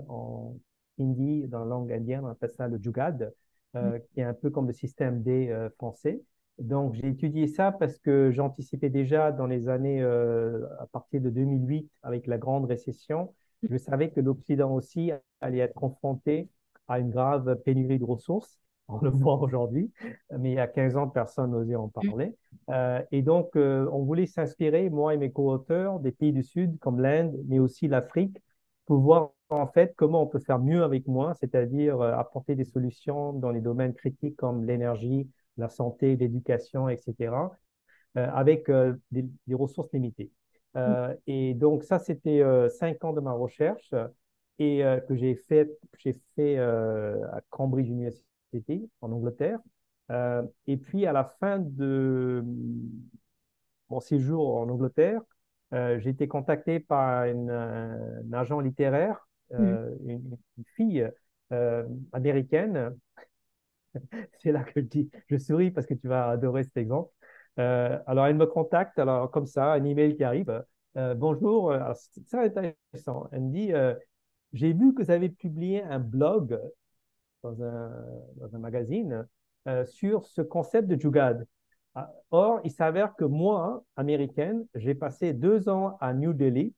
[0.07, 0.55] En
[0.99, 3.33] hindi, dans la langue indienne, on appelle ça le jugad,
[3.73, 3.77] Mm.
[3.77, 6.21] euh, qui est un peu comme le système D français.
[6.59, 11.29] Donc, j'ai étudié ça parce que j'anticipais déjà dans les années, euh, à partir de
[11.29, 13.33] 2008, avec la grande récession,
[13.69, 16.49] je savais que l'Occident aussi allait être confronté
[16.87, 18.59] à une grave pénurie de ressources.
[18.87, 19.91] On le voit aujourd'hui,
[20.37, 21.89] mais il y a 15 ans, personne n'osait en Mm.
[21.89, 22.35] parler.
[22.69, 26.77] Euh, et donc, euh, on voulait s'inspirer, moi et mes co-auteurs, des pays du Sud
[26.79, 28.37] comme l'Inde, mais aussi l'Afrique,
[28.85, 33.33] pour voir en fait comment on peut faire mieux avec moins, c'est-à-dire apporter des solutions
[33.33, 37.33] dans les domaines critiques comme l'énergie, la santé, l'éducation, etc.,
[38.17, 40.31] euh, avec euh, des, des ressources limitées.
[40.75, 43.93] Euh, et donc, ça, c'était cinq ans de ma recherche
[44.59, 49.59] et que j'ai fait, j'ai fait à Cambridge University en Angleterre.
[50.67, 52.43] Et puis, à la fin de
[53.89, 55.21] mon séjour en Angleterre,
[55.73, 59.87] euh, j'ai été contacté par une, un agent littéraire, Mm.
[60.07, 61.07] une, une fille
[61.51, 62.95] euh, américaine.
[64.41, 67.11] C'est là que je dis, je souris parce que tu vas adorer cet exemple.
[67.59, 70.63] Euh, alors, elle me contacte, alors comme ça, un email qui arrive.
[70.97, 73.27] Euh, bonjour, alors, c'est très intéressant.
[73.31, 73.95] Elle me dit, euh,
[74.53, 76.59] j'ai vu que vous avez publié un blog
[77.43, 79.27] dans un, magazine
[79.85, 81.45] sur ce concept de Jugad.
[81.95, 86.73] Ah, Or, il s'avère que moi, américaine, j'ai passé deux ans à New Delhi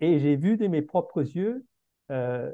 [0.00, 1.64] et j'ai vu de mes propres yeux
[2.08, 2.52] la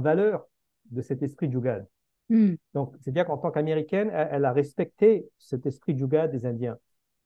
[0.00, 0.46] valeur
[0.90, 1.86] de cet esprit Jugad.
[2.30, 2.56] Mm.
[2.74, 6.78] Donc, c'est bien qu'en tant qu'américaine, elle, elle a respecté cet esprit Jugad des Indiens.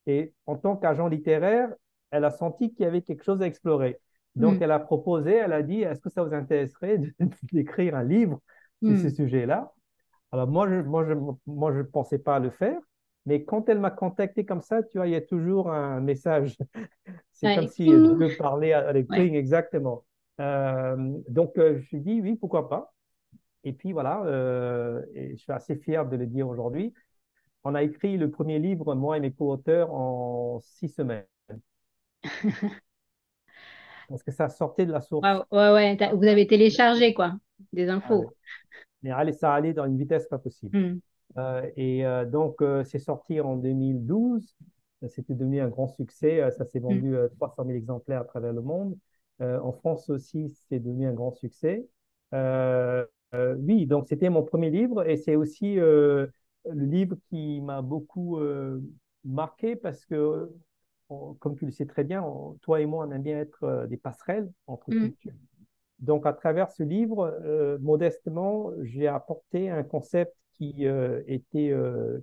[0.06, 1.70] Et en tant qu'agent littéraire,
[2.10, 4.00] elle a senti qu'il y avait quelque chose à explorer.
[4.36, 4.62] Donc, Mm.
[4.62, 6.98] elle a proposé, elle a dit, est-ce que ça vous intéresserait
[7.52, 8.40] d'écrire un livre
[8.82, 8.96] sur Mm.
[8.96, 9.72] ce sujet-là?
[10.32, 11.14] Alors, moi, je moi, je,
[11.46, 12.80] moi, je pensais pas le faire,
[13.26, 16.56] mais quand elle m'a contacté comme ça, tu vois, il y a toujours un message.
[17.32, 19.28] C'est comme si je veux parler avec Ouais.
[19.34, 20.04] Exactement.
[20.40, 20.96] Euh,
[21.28, 22.94] donc, euh, je me suis dit, oui, pourquoi pas?
[23.66, 26.94] Et puis voilà, euh, et je suis assez fier de le dire aujourd'hui.
[27.64, 31.26] On a écrit le premier livre, moi et mes co-auteurs, en six semaines.
[34.08, 35.26] Parce que ça sortait de la source.
[35.50, 37.34] Ouais, ouais, vous avez téléchargé quoi,
[37.72, 38.30] des Ah, infos.
[39.02, 40.76] mais allez, ça allait dans une vitesse pas possible.
[40.78, 41.00] Mm.
[41.38, 44.54] Euh, et euh, donc, c'est sorti en 2012.
[45.08, 46.48] C'était devenu un grand succès.
[46.56, 46.82] Ça s'est Mm.
[46.82, 48.96] vendu euh, 300 000 exemplaires à travers le monde.
[49.40, 51.86] En France aussi, c'est devenu un grand succès.
[52.32, 56.26] Euh, euh, oui, donc c'était mon premier livre et c'est aussi euh,
[56.70, 58.80] le livre qui m'a beaucoup euh,
[59.24, 60.50] marqué parce que,
[61.08, 63.86] on- comme tu le sais très bien, on- toi et moi, on aime bien être
[63.88, 64.96] des passerelles entre Mm.
[65.00, 65.32] cultures.
[66.00, 67.38] Donc, à travers ce livre,
[67.80, 70.84] modestement, j'ai apporté un concept qui
[71.26, 71.74] était,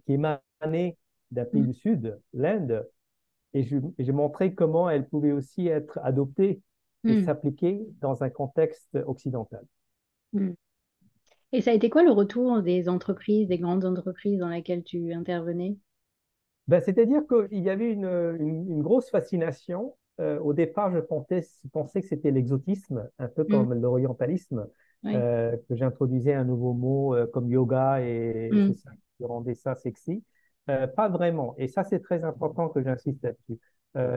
[0.05, 0.97] qui émanait
[1.31, 1.65] d'un pays Mm.
[1.65, 2.87] du Sud, l'Inde,
[3.53, 6.61] et je- et j'ai montré comment elle pouvait aussi être adoptée
[7.07, 7.25] et Mm.
[7.25, 9.65] s'appliquer dans un contexte occidental.
[11.53, 15.13] Et ça a été quoi le retour des entreprises, des grandes entreprises dans lesquelles tu
[15.13, 15.77] intervenais?
[16.67, 19.95] Ben, c'est-à-dire qu'il y avait une, une, une grosse fascination.
[20.19, 21.41] Euh, au départ, je pensais,
[22.01, 23.51] que c'était l'exotisme, un peu Mm.
[23.51, 24.67] comme l'orientalisme,
[25.03, 25.13] Oui.
[25.13, 28.67] euh, que j'introduisais un nouveau mot euh, comme yoga et Mm.
[28.67, 30.23] c'est ça qui rendait ça sexy.
[30.65, 31.55] Pas vraiment.
[31.57, 33.59] Et ça, c'est très important que j'insiste là-dessus.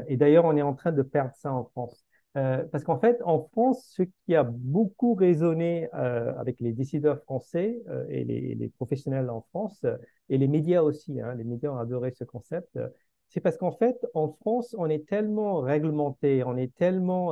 [0.09, 2.06] Et d'ailleurs, on est en train de perdre ça en France.
[2.37, 7.23] Euh, parce qu'en fait, en France, ce qui a beaucoup résonné euh, avec les décideurs
[7.23, 9.87] français euh, et les, les professionnels en France,
[10.29, 12.79] et les médias aussi, hein, les médias ont adoré ce concept,
[13.29, 17.29] c'est parce qu'en fait, en France, on est tellement réglementé, on est tellement,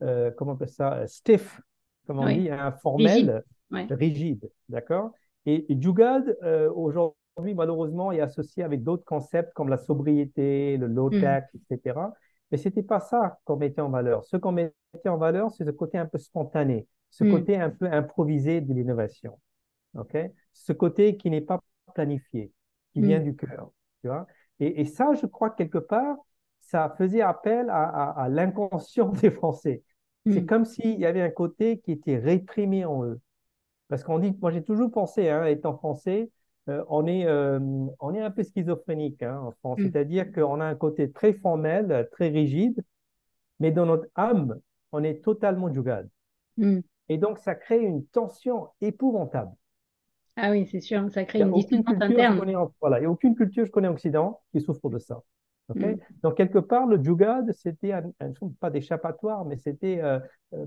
[0.00, 1.60] comment on appelle ça, stiff,
[2.06, 2.34] comme on Oui.
[2.34, 2.60] dit, Rigide.
[2.60, 3.86] informel, Ouais.
[3.90, 5.12] rigide, d'accord?
[5.46, 6.36] Et, et Jugad,
[6.74, 12.12] aujourd'hui, malheureusement, est associé avec d'autres concepts comme la sobriété, le low-tech, etc.
[12.50, 14.24] Mais c'était pas ça qu'on mettait en valeur.
[14.24, 17.30] Ce qu'on mettait en valeur, c'est ce côté un peu spontané, ce Mm.
[17.30, 19.38] côté un peu improvisé de l'innovation,
[19.94, 20.16] ok?
[20.52, 21.60] Ce côté qui n'est pas
[21.94, 22.52] planifié,
[22.92, 23.24] qui vient Mm.
[23.24, 23.70] du cœur,
[24.02, 24.26] tu vois?
[24.60, 26.16] Et, et ça, je crois que quelque part,
[26.60, 29.82] ça faisait appel à, à- à l'inconscient des Français.
[30.28, 30.46] C'est Mm.
[30.46, 33.20] comme s'il y avait un côté qui était réprimé en eux.
[33.88, 36.30] Parce qu'on dit, moi j'ai toujours pensé, hein, étant français,
[36.68, 37.58] euh, on est, euh,
[38.00, 39.78] on est un peu schizophrénique hein, en France.
[39.80, 39.84] Mm.
[39.84, 42.82] C'est-à-dire qu'on a un côté très formel, très rigide,
[43.60, 44.58] mais dans notre âme,
[44.92, 46.08] on est totalement jugad.
[46.56, 46.80] Mm.
[47.08, 49.52] Et donc ça crée une tension épouvantable.
[50.36, 52.56] Ah oui, c'est sûr, ça crée n'y une dissonance interne.
[52.56, 55.20] en, voilà, il y a aucune culture, je connais en Occident qui souffre de ça.
[55.74, 55.94] Mm.
[56.22, 60.18] Donc, quelque part, le jugad, c'était un, un- pas d'échappatoire, mais c'était, euh,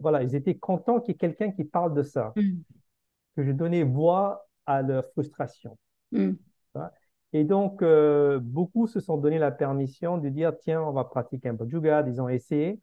[0.02, 3.84] voilà, ils étaient contents qu'il y ait quelqu'un qui parle de ça, que je donnais
[3.84, 5.78] voix à leur frustration.
[6.12, 6.32] Mm.
[6.74, 6.94] Voilà.
[7.34, 11.50] Et donc, euh, beaucoup se sont donné la permission de dire, tiens, on va pratiquer
[11.50, 12.08] un peu de Jugad.
[12.08, 12.80] Ils ont essayé.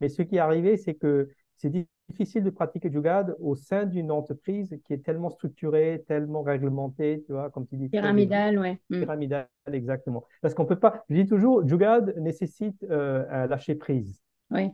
[0.00, 1.70] Mais ce qui est arrivé, c'est que c'est
[2.08, 7.32] difficile de pratiquer Jugad au sein d'une entreprise qui est tellement structurée, tellement réglementée, tu
[7.32, 8.80] vois, comme tu dis, très rigide, Pyramidal, ouais.
[8.90, 8.98] Mm.
[8.98, 10.24] pyramidale, exactement.
[10.40, 14.20] Parce qu'on peut pas, je dis toujours, Jugad nécessite euh, un lâcher prise.
[14.50, 14.72] Ouais.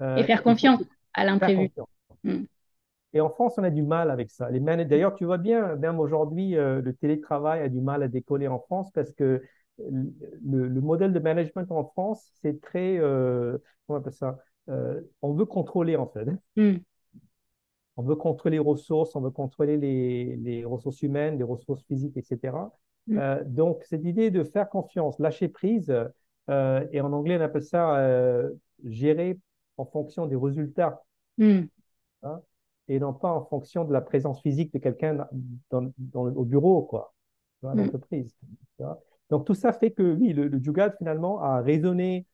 [0.00, 0.82] Et Euh, faire confiance
[1.12, 1.70] à l'imprévu.
[2.24, 2.44] Mm.
[3.12, 4.50] Et en France, on a du mal avec ça.
[4.50, 8.08] Les mana- D'ailleurs, tu vois bien, même aujourd'hui, euh, le télétravail a du mal à
[8.08, 9.42] décoller en France parce que
[9.78, 14.38] le, le modèle de management en France, c'est très, euh, comment on appelle ça?
[14.68, 16.26] Euh, on veut contrôler en fait.
[16.56, 16.76] Mm.
[17.96, 22.16] On veut contrôler les ressources, on veut contrôler les, les ressources humaines, les ressources physiques,
[22.16, 22.72] etc.
[23.08, 23.18] Mm.
[23.18, 25.92] Euh, donc, cette idée de faire confiance, lâcher prise,
[26.48, 28.42] et en anglais, on appelle ça
[28.84, 29.38] gérer
[29.76, 31.02] en fonction des résultats
[31.38, 31.68] Mm.
[32.22, 32.42] hein,
[32.90, 35.26] et non pas en fonction de la présence physique de quelqu'un
[35.70, 37.14] dans, dans au bureau, quoi,
[37.64, 37.78] à Mm.
[37.78, 38.36] l'entreprise.
[39.30, 40.60] Donc tout ça fait que oui, le, le
[40.98, 42.26] finalement a résonné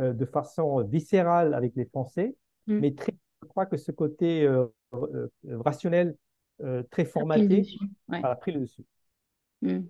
[0.00, 2.78] euh, de façon viscérale avec les Français, Mm.
[2.80, 5.28] mais très, je crois que ce côté euh, euh,
[5.64, 6.16] rationnel,
[6.90, 7.78] très Ça a pris le formaté, dessus.
[8.08, 8.20] Ouais.
[8.22, 8.84] a pris le dessus.
[9.62, 9.80] Mm.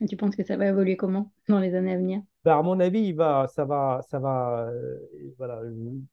[0.00, 2.22] Et tu penses que ça va évoluer comment dans les années à venir?
[2.44, 4.98] Ben, à mon avis, il va, ça va, ça va, euh,
[5.38, 5.60] voilà.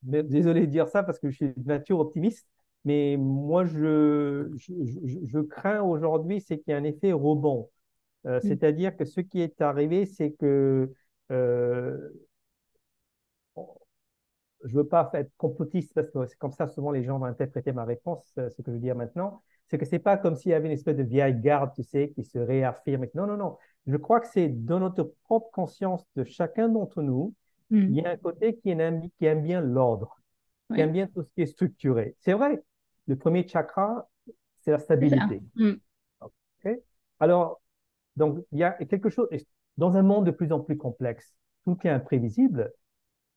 [0.04, 2.48] Désolé de dire ça parce que je suis de nature optimiste,
[2.86, 7.70] mais moi, je, je, je- je crains aujourd'hui, c'est qu'il y a un effet rebond.
[8.28, 8.50] Euh, Mm.
[8.50, 10.94] c'est-à-dire que ce qui est arrivé, c'est que
[11.32, 11.98] euh,
[14.66, 17.72] je veux pas être complotiste parce que c'est comme ça souvent les gens vont interpréter
[17.72, 20.52] ma réponse, euh, ce que je veux dire maintenant, c'est que c'est pas comme s'il
[20.52, 23.06] y avait une espèce de vieille garde, tu sais, qui se réaffirme.
[23.14, 23.58] Non, non, non.
[23.86, 27.34] Je crois que c'est dans notre propre conscience de chacun d'entre nous,
[27.88, 28.02] il Mm.
[28.02, 30.20] y a un côté qui aime, qui aime bien l'ordre,
[30.74, 32.16] qui aime bien tout ce qui est structuré.
[32.20, 32.64] C'est vrai,
[33.10, 34.08] le premier chakra,
[34.62, 35.42] c'est la stabilité.
[35.56, 35.74] Mm.
[37.20, 37.60] Alors,
[38.16, 39.28] donc, il y a quelque chose,
[39.78, 41.34] dans un monde de plus en plus complexe,
[41.66, 42.72] tout est imprévisible,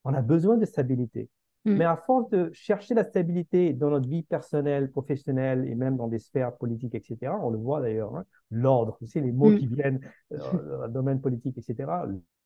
[0.04, 1.30] on a besoin de stabilité.
[1.64, 1.76] Mm.
[1.76, 6.08] Mais à force de chercher la stabilité dans notre vie personnelle, professionnelle et même dans
[6.08, 9.58] des sphères politiques, etc., on le voit d'ailleurs, hein, l'ordre, tu sais, les mots Mm.
[9.58, 10.00] qui viennent
[10.32, 11.90] euh, dans le domaine politique, etc.,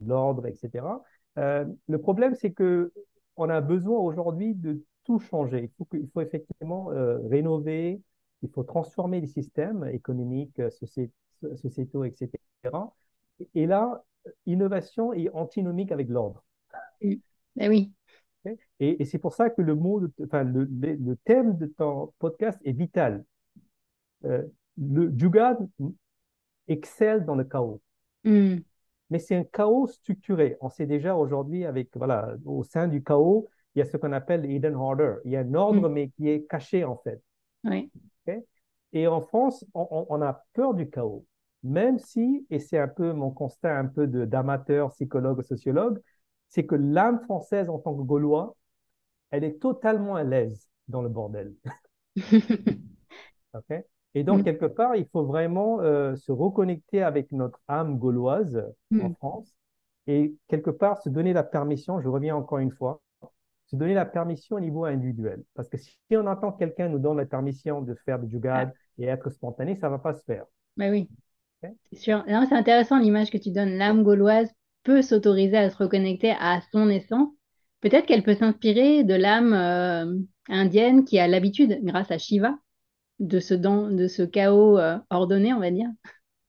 [0.01, 0.85] l'ordre, etc.
[1.39, 2.93] Euh, le problème, c'est que
[3.37, 5.65] on a besoin aujourd'hui de tout changer.
[5.65, 8.01] Il faut, il faut effectivement euh, rénover,
[8.43, 11.11] il faut transformer les systèmes économiques, euh, socié-
[11.57, 12.95] sociétaux, etc.
[13.55, 14.05] Et là,
[14.47, 16.45] innovation est antinomique avec l'ordre.
[17.57, 17.93] Ben oui.
[18.45, 18.59] ok?
[18.81, 21.67] Et, et c'est pour ça que le mot, de- enfin, le, le- le thème de
[21.67, 23.25] ton podcast est vital.
[24.25, 24.43] Euh,
[24.79, 25.59] le Jugad
[26.69, 27.81] excelle dans le chaos,
[28.25, 28.57] Mm.
[29.11, 30.57] mais c'est un chaos structuré.
[30.61, 34.13] On sait déjà aujourd'hui, avec voilà, au sein du chaos, il y a ce qu'on
[34.13, 35.17] appelle le hidden order.
[35.25, 35.93] Il y a un ordre, Mm.
[35.93, 37.23] mais qui est caché en fait.
[38.93, 41.27] Et en France, on, a peur du chaos,
[41.63, 46.01] même si, et c'est un peu mon constat un peu d'amateur, psychologue, sociologue,
[46.49, 48.57] c'est que l'âme française en tant que Gaulois,
[49.31, 51.53] elle est totalement à l'aise dans le bordel.
[54.15, 54.45] Et donc, Mm.
[54.45, 59.15] quelque part, il faut vraiment euh, se reconnecter avec notre âme gauloise en Mm.
[59.17, 59.55] France
[60.07, 63.03] et quelque part se donner la permission, je reviens encore une fois,
[63.67, 65.43] se donner la permission au niveau individuel.
[65.55, 68.73] Parce que si on entend quelqu'un nous donne la permission de faire du Ah, jugad
[68.99, 70.45] et être spontané, ça va pas se faire.
[70.77, 71.09] ben oui,
[71.91, 72.25] c'est sûr.
[72.29, 73.77] Non, c'est intéressant l'image que tu donnes.
[73.79, 74.51] L'âme gauloise
[74.85, 77.29] peut s'autoriser à se reconnecter à son essence.
[77.81, 82.59] Peut-être qu'elle peut s'inspirer de l'âme euh, indienne qui a l'habitude, grâce à Shiva,
[83.21, 85.89] de ce, dan- de ce chaos euh, ordonné, on va dire.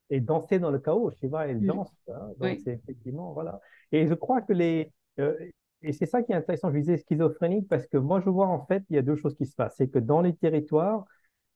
[0.10, 1.12] et danser dans le chaos.
[1.12, 1.68] Shiva, elle Mm.
[1.68, 1.92] danse.
[2.10, 2.30] hein.
[2.40, 2.62] Donc, Oui.
[2.64, 3.60] c'est effectivement, voilà.
[3.92, 4.92] Et je crois que les.
[5.20, 5.36] euh,
[5.84, 8.66] et c'est ça qui est intéressant, je disais schizophrénique, parce que moi, je vois en
[8.66, 9.76] fait, il y a deux choses qui se passent.
[9.78, 11.06] C'est que dans les territoires,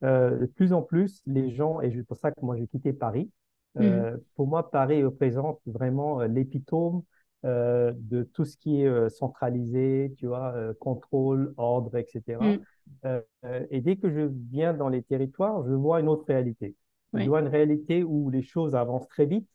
[0.03, 2.93] euh, de plus en plus, les gens, et c'est pour ça que moi j'ai quitté
[2.93, 3.31] Paris,
[3.79, 7.03] euh, pour moi, Paris représente vraiment euh, l'épitome
[7.45, 12.57] euh, de tout ce qui est centralisé, tu vois, contrôle, ordre, etc.
[13.05, 13.21] Euh,
[13.71, 16.75] et dès que je viens dans les territoires, je vois une autre réalité.
[17.13, 19.49] Je vois une réalité où les choses avancent très vite,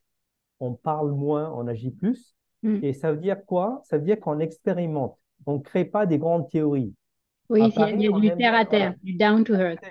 [0.61, 2.36] on parle moins, on agit plus.
[2.63, 2.81] Mhm.
[2.81, 3.81] Et ça veut dire quoi?
[3.85, 5.17] Ça veut dire qu'on expérimente.
[5.45, 6.93] On ne crée pas des grandes théories.
[7.49, 9.83] Oui, a, il Paris, y a du terre à terre, du down to earth.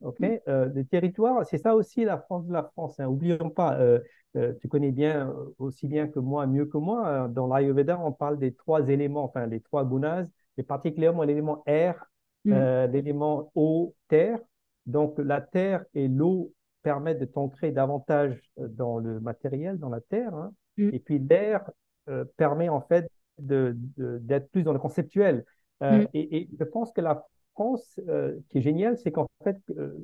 [0.00, 0.38] Ok, Mhm.
[0.48, 3.00] euh, le territoire, c'est ça aussi la France de la France.
[3.00, 3.06] hein.
[3.06, 4.00] Oublions pas, euh,
[4.36, 8.12] euh, tu connais bien, euh, aussi bien que moi, mieux que moi, dans l'Ayurveda, on
[8.12, 10.26] parle des trois éléments, enfin les trois gunas,
[10.58, 12.04] et particulièrement l'élément air,
[12.52, 14.38] euh, l'élément eau, terre.
[14.86, 20.34] Donc la terre et l'eau permettent de t'ancrer davantage dans le matériel, dans la terre,
[20.34, 20.52] hein.
[20.76, 20.90] Mhm.
[20.92, 21.62] Et puis l'air
[22.08, 25.44] euh, permet en fait de, de- d'être plus dans le conceptuel.
[25.82, 26.06] Euh, Mhm.
[26.14, 29.56] et, et je pense que la France, euh, qui est génial, c'est qu'en fait,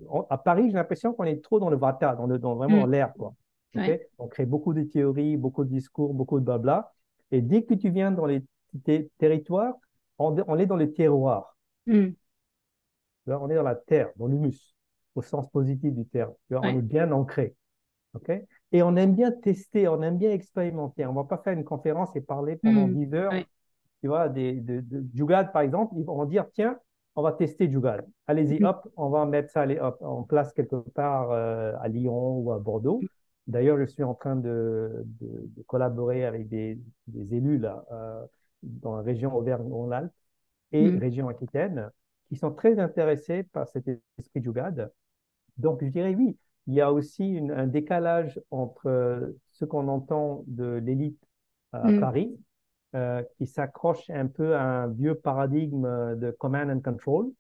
[0.09, 2.85] en- à Paris, j'ai l'impression qu'on est trop dans le vata, dans le, dans, vraiment
[2.85, 2.91] Mhm.
[2.91, 3.35] l'air, quoi.
[3.77, 3.83] OK?
[3.83, 4.09] Ouais.
[4.19, 6.93] On crée beaucoup de théories, beaucoup de discours, beaucoup de blabla.
[7.31, 8.43] Et dès que tu viens dans les
[9.19, 9.75] territoires,
[10.19, 11.57] on, on est dans le terroir.
[13.25, 14.75] Tu vois, on est dans la terre, dans l'humus,
[15.15, 16.35] au sens positif du terme.
[16.51, 17.55] On est bien ancré.
[18.15, 18.31] OK?
[18.73, 21.07] Et on aime bien tester, on aime bien expérimenter.
[21.07, 22.89] On ne va pas faire une conférence et parler pendant Mhm.
[22.89, 23.45] 10 heures
[24.03, 26.79] tu vois, des, de, de Jugad, par exemple, ils vont dire, tiens,
[27.17, 28.07] on va tester Jugad.
[28.27, 28.65] Allez-y, Mhm.
[28.65, 32.53] hop, on va mettre ça allez, hop, en place quelque part euh, à Lyon ou
[32.53, 33.07] à Bordeaux.
[33.47, 38.25] D'ailleurs, je suis en train de, de- de collaborer avec des, des élus là, euh,
[38.63, 40.13] dans la région Auvergne-Rhône-Alpes
[40.73, 41.01] et Mhm.
[41.01, 41.91] région Aquitaine
[42.29, 44.93] qui sont très intéressés par cet esprit Jugad.
[45.59, 49.89] Donc, je dirais oui, il y a aussi une- un décalage entre euh, ce qu'on
[49.89, 51.21] entend de l'élite
[51.73, 51.93] à Mhm.
[51.93, 52.37] Paris
[52.97, 57.31] euh, qui s'accroche un peu à un vieux paradigme euh, de command and control.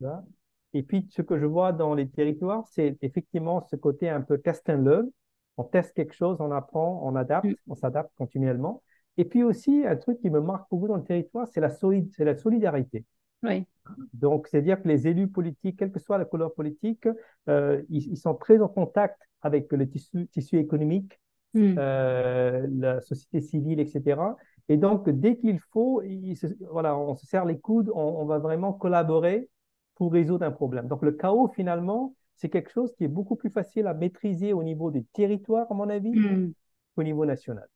[0.00, 0.24] Vois.
[0.72, 4.38] Et puis, ce que je vois dans les territoires, c'est effectivement ce côté un peu
[4.38, 5.10] test and learn.
[5.56, 7.56] On teste quelque chose, on apprend, on adapte, Mhm.
[7.68, 8.82] on s'adapte continuellement.
[9.16, 12.10] Et puis aussi, un truc qui me marque beaucoup dans le territoire, c'est la, solide,
[12.16, 13.04] c'est la solidarité.
[14.14, 17.08] Donc, c'est-à-dire que les élus politiques, quelle que soit la couleur politique,
[17.48, 21.18] euh, ils, ils sont très en contact avec le tissu, tissu économique,
[21.54, 21.74] Mhm.
[21.78, 24.36] euh, la société civile, etc.
[24.68, 28.24] Et donc, dès qu'il faut, il se- voilà, on se serre les coudes, on, on
[28.26, 29.48] va vraiment collaborer
[29.96, 30.86] pour résoudre un problème.
[30.86, 34.62] Donc, le chaos, finalement, c'est quelque chose qui est beaucoup plus facile à maîtriser au
[34.62, 36.52] niveau des territoires, à mon avis, Mhm.
[36.94, 37.66] qu'au niveau national.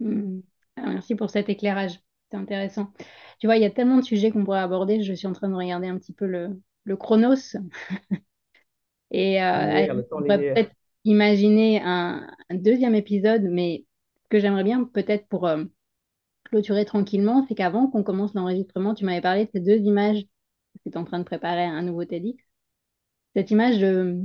[0.00, 0.42] Mhm.
[0.76, 2.00] Ah, merci pour cet éclairage.
[2.34, 2.92] Intéressant.
[3.38, 5.02] Tu vois, il y a tellement de sujets qu'on pourrait aborder.
[5.02, 7.56] Je suis en train de regarder un petit peu le, le chronos.
[9.10, 10.72] Et euh, on pourrait peut-être
[11.04, 13.84] imaginer un, un deuxième épisode, mais
[14.24, 15.64] ce que j'aimerais bien, peut-être pour euh,
[16.44, 20.22] clôturer tranquillement, c'est qu'avant qu'on commence l'enregistrement, tu m'avais parlé de ces deux images,
[20.74, 22.42] parce que tu es en train de préparer un nouveau TEDx.
[23.36, 24.20] Cette image de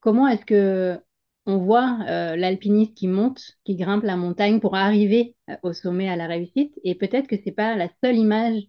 [0.00, 1.00] comment est-ce que
[1.46, 6.08] on voit euh, l'alpiniste qui monte, qui grimpe la montagne pour arriver euh, au sommet
[6.08, 8.62] à la réussite, et peut-être que c'est pas la seule image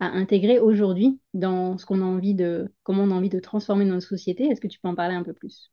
[0.00, 3.84] à intégrer aujourd'hui dans ce qu'on a envie de, comment on a envie de transformer
[3.84, 4.44] notre société.
[4.44, 5.72] Est-ce que tu peux en parler un peu plus?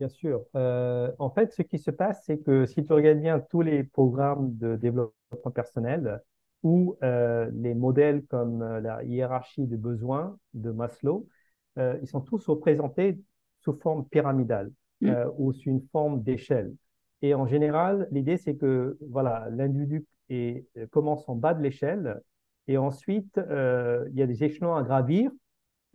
[0.00, 0.44] Bien sûr.
[0.56, 3.84] Euh, en fait, ce qui se passe, c'est que si tu regardes bien tous les
[3.84, 6.20] programmes de développement personnel
[6.62, 11.28] ou les modèles comme la hiérarchie des besoins de Maslow,
[11.76, 13.20] ils sont tous représentés
[13.60, 14.70] sous forme pyramidale
[15.06, 16.74] euh, ou sous une forme d'échelle.
[17.22, 22.20] Et en général, l'idée, c'est que voilà, l'individu est- commence en bas de l'échelle
[22.68, 25.30] et ensuite, euh, il y a des échelons à gravir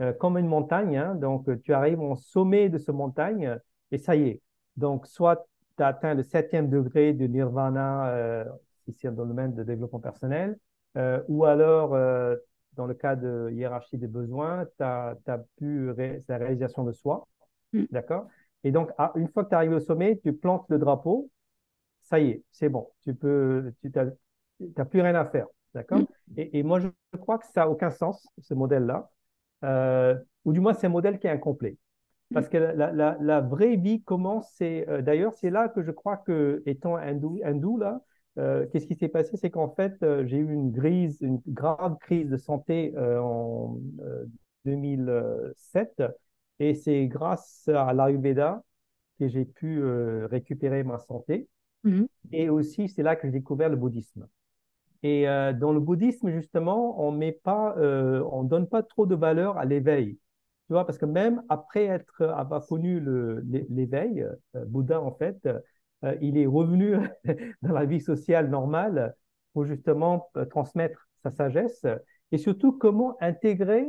[0.02, 0.98] euh, comme une montagne.
[0.98, 1.16] hein.
[1.16, 3.58] donc, euh, tu arrives au sommet de cette montagne
[3.92, 4.42] et ça y est.
[4.78, 5.46] Donc, soit
[5.78, 8.46] tu as atteint le septième degré de nirvana, euh,
[8.88, 10.58] ici dans le domaine de développement personnel,
[10.98, 12.36] euh, ou alors, euh,
[12.74, 15.18] dans le cas de hiérarchie des besoins, tu as,
[15.58, 17.28] pu ré la réalisation de soi.
[17.74, 18.28] mm, D'accord?
[18.64, 21.30] Et donc, à- une fois que tu arrives au sommet, tu plantes le drapeau,
[22.04, 22.90] ça y est, c'est bon.
[23.04, 23.92] Tu peux, tu
[24.78, 25.48] n'as plus rien à faire.
[25.92, 26.10] mm, D'accord?
[26.38, 26.88] Et, et moi, je
[27.20, 29.10] crois que ça n'a aucun sens, ce modèle-là
[29.64, 31.78] euh, ou du moins c'est un modèle qui est incomplet.
[32.32, 35.84] mm, Parce que la, la, la vraie vie commence, c'est euh, d'ailleurs c'est là que
[35.84, 38.02] je crois que étant hindou, hindou là,
[38.40, 39.96] euh, qu'est-ce qui s'est passé, c'est qu'en fait
[40.26, 44.26] j'ai eu une crise, une grave crise de santé en euh,
[44.66, 46.04] 2007
[46.60, 48.64] et c'est grâce à l'Ayurveda
[49.20, 51.48] que j'ai pu euh, récupérer ma santé
[51.84, 54.28] mm, et aussi c'est là que j'ai découvert le bouddhisme.
[55.02, 59.16] Et euh, dans le bouddhisme, justement, on met pas, euh, on donne pas trop de
[59.16, 60.18] valeur à l'éveil.
[60.68, 63.02] Tu vois, parce que même après être, avoir connu
[63.70, 65.50] l'éveil, Bouddha, en fait,
[66.22, 66.96] il est revenu
[67.64, 69.16] dans la vie sociale normale
[69.54, 71.88] pour justement transmettre sa sagesse
[72.32, 73.88] et surtout comment intégrer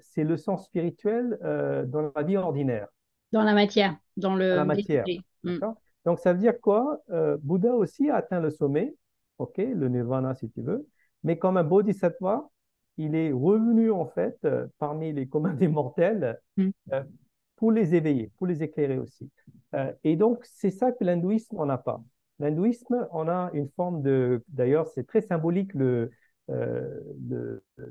[0.00, 2.88] c'est le sens spirituel euh, dans la vie ordinaire,
[3.32, 5.04] Dans la matière, dans dans le la matière.
[5.42, 5.58] Mm.
[6.04, 7.00] Donc, ça veut dire quoi?
[7.10, 8.94] Euh, Bouddha aussi a atteint le sommet,
[9.38, 10.86] ok, le nirvana si tu veux,
[11.24, 12.48] mais comme un bodhisattva,
[12.98, 16.70] il est revenu en fait euh, parmi les communs des mortels Mm.
[16.92, 17.02] euh,
[17.56, 19.30] pour les éveiller, pour les éclairer aussi.
[19.74, 22.02] Euh, et donc, c'est ça que l'hindouisme n'en a pas.
[22.38, 26.10] L'hindouisme, on a une forme de, d'ailleurs, c'est très symbolique le,
[26.50, 27.00] euh,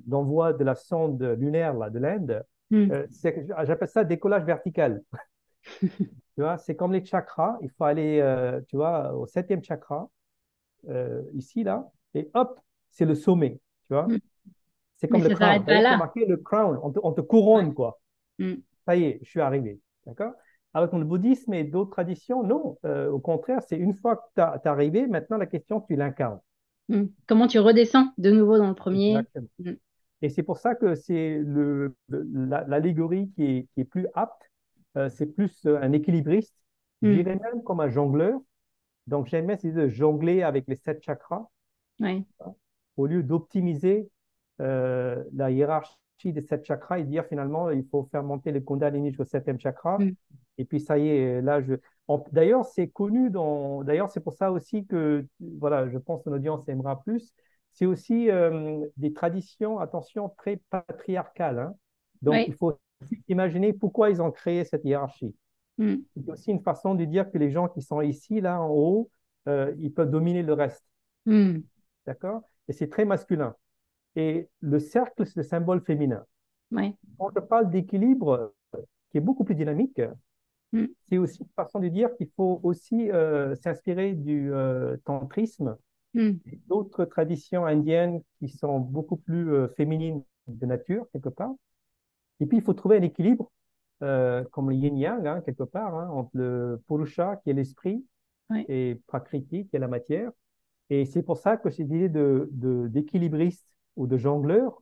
[0.08, 2.44] l'envoi de la sonde lunaire là, de l'Inde.
[2.72, 2.92] Mm.
[3.66, 5.02] J'appelle ça décollage vertical.
[6.36, 7.58] Tu vois, c'est comme les chakras.
[7.62, 10.10] Il faut aller, euh, tu vois, au septième chakra,
[11.34, 12.60] ici, là, et hop,
[12.92, 13.60] c'est le sommet.
[13.88, 14.18] Tu vois, Mm.
[14.98, 15.66] c'est Mais comme le crown.
[15.82, 15.98] là.
[15.98, 16.80] marqué le crown.
[16.84, 18.00] On te, on te couronne, quoi.
[18.40, 18.54] Mm.
[18.86, 19.80] Ça y est, je suis arrivé.
[20.06, 20.34] D'accord?
[20.74, 22.78] Alors que le bouddhisme et d'autres traditions, non.
[22.86, 26.40] Euh, au contraire, c'est une fois que tu es arrivé, maintenant la question, tu l'incarnes.
[26.90, 27.06] Mm.
[27.28, 29.18] Comment tu redescends de nouveau dans le premier?
[29.60, 29.72] Mm.
[30.22, 31.42] Et c'est pour ça que c'est
[32.10, 34.42] la- l'allégorie qui est, qui est plus apte.
[34.98, 36.56] Euh, c'est plus euh, un équilibriste.
[37.02, 37.14] Je Mm.
[37.16, 38.40] dirais même comme un jongleur.
[39.08, 41.48] Donc, j'aime bien de jongler avec les sept chakras
[42.00, 42.24] Ouais.
[42.98, 44.10] au lieu d'optimiser
[44.62, 49.10] euh, la hiérarchie des sept chakras et dire finalement, il faut faire monter le Kundalini
[49.10, 49.98] jusqu'au septième chakra.
[50.00, 50.12] Mm.
[50.58, 51.74] Et puis, ça y est, là, je.
[52.32, 53.84] D'ailleurs, c'est connu dans.
[53.84, 57.34] D'ailleurs, c'est pour ça aussi que, voilà, je pense que l'audience aimera plus.
[57.72, 61.60] C'est aussi euh, des traditions, attention, très patriarcales.
[61.60, 61.76] hein.
[62.22, 62.80] Donc, il faut
[63.28, 65.36] imaginer pourquoi ils ont créé cette hiérarchie.
[65.78, 65.96] Mm.
[66.16, 69.10] C'est aussi une façon de dire que les gens qui sont ici, là, en haut,
[69.48, 70.86] euh, ils peuvent dominer le reste.
[71.26, 71.60] Mm.
[72.06, 72.44] D'accord?
[72.68, 73.56] Et c'est très masculin.
[74.16, 76.24] Et le cercle, c'est le symbole féminin.
[76.72, 76.96] Ouais.
[77.18, 78.54] Quand je parle d'équilibre,
[79.10, 80.02] qui est beaucoup plus dynamique,
[80.76, 80.86] Mm.
[81.10, 85.78] c'est aussi une façon de dire qu'il faut aussi euh, s'inspirer du euh, tantrisme
[86.14, 86.40] Mm.
[86.50, 91.52] et d'autres traditions indiennes qui sont beaucoup plus euh, féminines de nature, quelque part.
[92.40, 93.52] Et puis, il faut trouver un équilibre,
[94.00, 98.06] comme le yin-yang, hein, quelque part, hein, entre le purusha, qui est l'esprit,
[98.70, 100.32] et prakriti, qui est la matière.
[100.90, 103.68] Et c'est pour ça que cette idée de, de- d'équilibriste
[103.98, 104.82] ou de jongleur,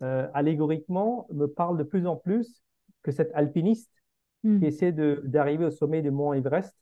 [0.00, 2.62] allégoriquement, me parle de plus en plus
[3.02, 4.01] que cet alpiniste
[4.44, 4.58] Mm.
[4.58, 6.74] qui essaie d'arriver au sommet du mont Everest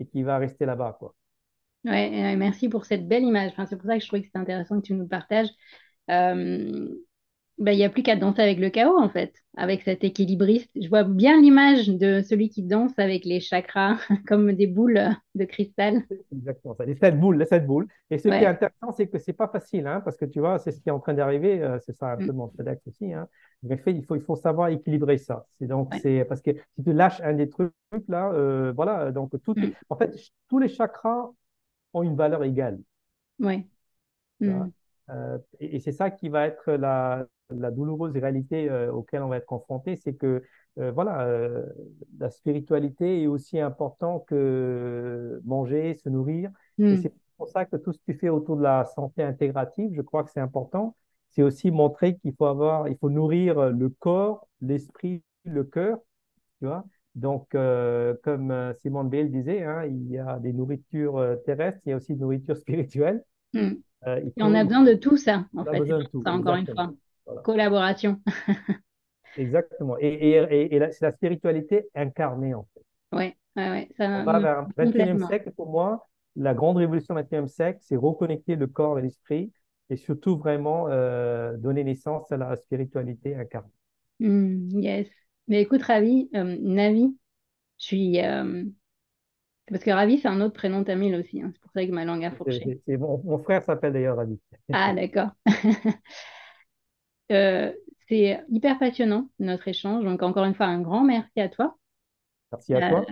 [0.00, 1.14] et qui va rester là-bas, quoi.
[1.84, 3.50] Ouais, merci pour cette belle image.
[3.52, 5.48] Enfin, c'est pour ça que je trouvais que c'était intéressant que tu nous partages.
[6.10, 6.88] Euh,
[7.62, 10.70] ben, il n'y a plus qu'à danser avec le chaos, en fait, avec cet équilibriste.
[10.80, 15.00] Je vois bien l'image de celui qui danse avec les chakras comme des boules
[15.34, 16.04] de cristal.
[16.32, 17.86] Exactement ça, les sept boules, les sept boules.
[18.10, 20.58] Et ce qui est intéressant, c'est que c'est pas facile, hein, parce que tu vois,
[20.58, 22.26] c'est ce qui est en train d'arriver, euh, c'est ça un Mm.
[22.26, 23.28] peu mon TEDx aussi, hein.
[23.70, 25.46] Effet, il faut, il faut savoir équilibrer ça.
[25.58, 26.00] C'est donc, Ouais.
[26.02, 27.72] c'est parce que si tu lâches un des trucs
[28.08, 29.72] là, euh, voilà, donc tout, Mm.
[29.88, 30.12] en fait,
[30.48, 31.30] tous les chakras
[31.94, 32.80] ont une valeur égale.
[34.40, 34.72] Tu Mm.
[35.10, 37.26] Euh, et c'est ça qui va être la,
[37.58, 40.42] la douloureuse réalité euh, auquel on va être confronté, c'est que
[40.78, 41.66] euh, voilà, euh,
[42.18, 46.50] la spiritualité est aussi important que manger, se nourrir.
[46.88, 46.96] Et Mm.
[46.96, 50.00] c'est pour ça que tout ce que tu fais autour de la santé intégrative, je
[50.02, 50.96] crois que c'est important.
[51.30, 55.98] C'est aussi montrer qu'il faut avoir, il faut nourrir le corps, l'esprit, le cœur,
[56.60, 56.84] tu vois.
[57.14, 61.92] Donc, euh, comme Simone Veil disait, hein, il y a des nourritures terrestres, il y
[61.92, 63.22] a aussi des nourritures spirituelles.
[63.52, 63.72] Mm.
[64.06, 65.82] Euh, il Et on a besoin de tout ça, en fait.
[66.24, 66.92] Ça, encore une fois.
[67.26, 67.42] Voilà.
[67.42, 68.20] Collaboration.
[69.36, 69.98] Exactement.
[69.98, 72.82] Et, et, et, et c'est la spiritualité incarnée, en fait.
[73.12, 73.88] Ouais, ouais, ouais.
[73.96, 75.18] Ça, On va vers un 21e complètement.
[75.18, 79.52] siècle, pour moi, la grande révolution du 21e siècle, c'est reconnecter le corps et l'esprit
[79.90, 83.72] et surtout vraiment euh, donner naissance à la spiritualité incarnée.
[84.20, 85.08] Mm, yes.
[85.48, 87.16] Mais écoute, Ravi, euh, Navi,
[87.78, 88.20] je suis.
[88.22, 88.64] euh,
[89.68, 91.42] Parce que Ravi, c'est un autre prénom tamil aussi.
[91.42, 91.50] hein.
[91.52, 92.70] C'est pour ça que ma langue a fourché.
[92.88, 94.38] mon frère s'appelle d'ailleurs Ravi.
[94.72, 95.30] Ah, d'accord.
[97.32, 97.72] Euh,
[98.08, 100.04] c'est hyper passionnant, notre échange.
[100.04, 101.76] Donc, encore une fois, un grand merci à toi.
[102.52, 103.04] Merci à Euh, toi.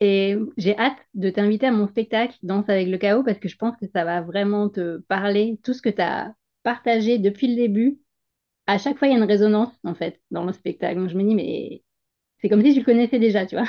[0.00, 3.56] et j'ai hâte de t'inviter à mon spectacle Danse avec le chaos parce que je
[3.56, 5.60] pense que ça va vraiment te parler.
[5.64, 6.34] Tout ce que tu as
[6.64, 8.00] partagé depuis le début,
[8.66, 11.00] à chaque fois, il y a une résonance, en fait, dans le spectacle.
[11.00, 11.82] Donc, je me dis, mais
[12.40, 13.66] c'est comme si je le connaissais déjà, tu vois.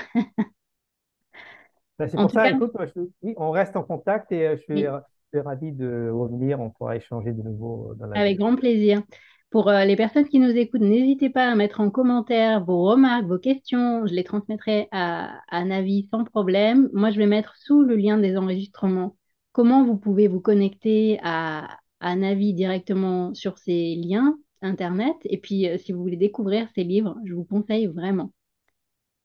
[2.00, 4.56] Ben, c'est pour ça, cas, écoute, moi, je- oui, on reste en contact et euh,
[4.58, 4.86] je suis, oui.
[4.86, 6.60] je suis ravi de revenir.
[6.60, 8.40] On pourra échanger de nouveau dans Avec l'avenir.
[8.40, 9.04] grand plaisir.
[9.52, 13.26] Pour euh, les personnes qui nous écoutent, n'hésitez pas à mettre en commentaire vos remarques,
[13.26, 14.08] vos questions.
[14.08, 16.90] Je les transmettrai à, Navi sans problème.
[16.94, 19.18] Moi, je vais mettre sous le lien des enregistrements
[19.52, 25.16] comment vous pouvez vous connecter à, Navi directement sur ces liens Internet?
[25.26, 28.32] Et puis, euh, si vous voulez découvrir ces livres, je vous conseille vraiment.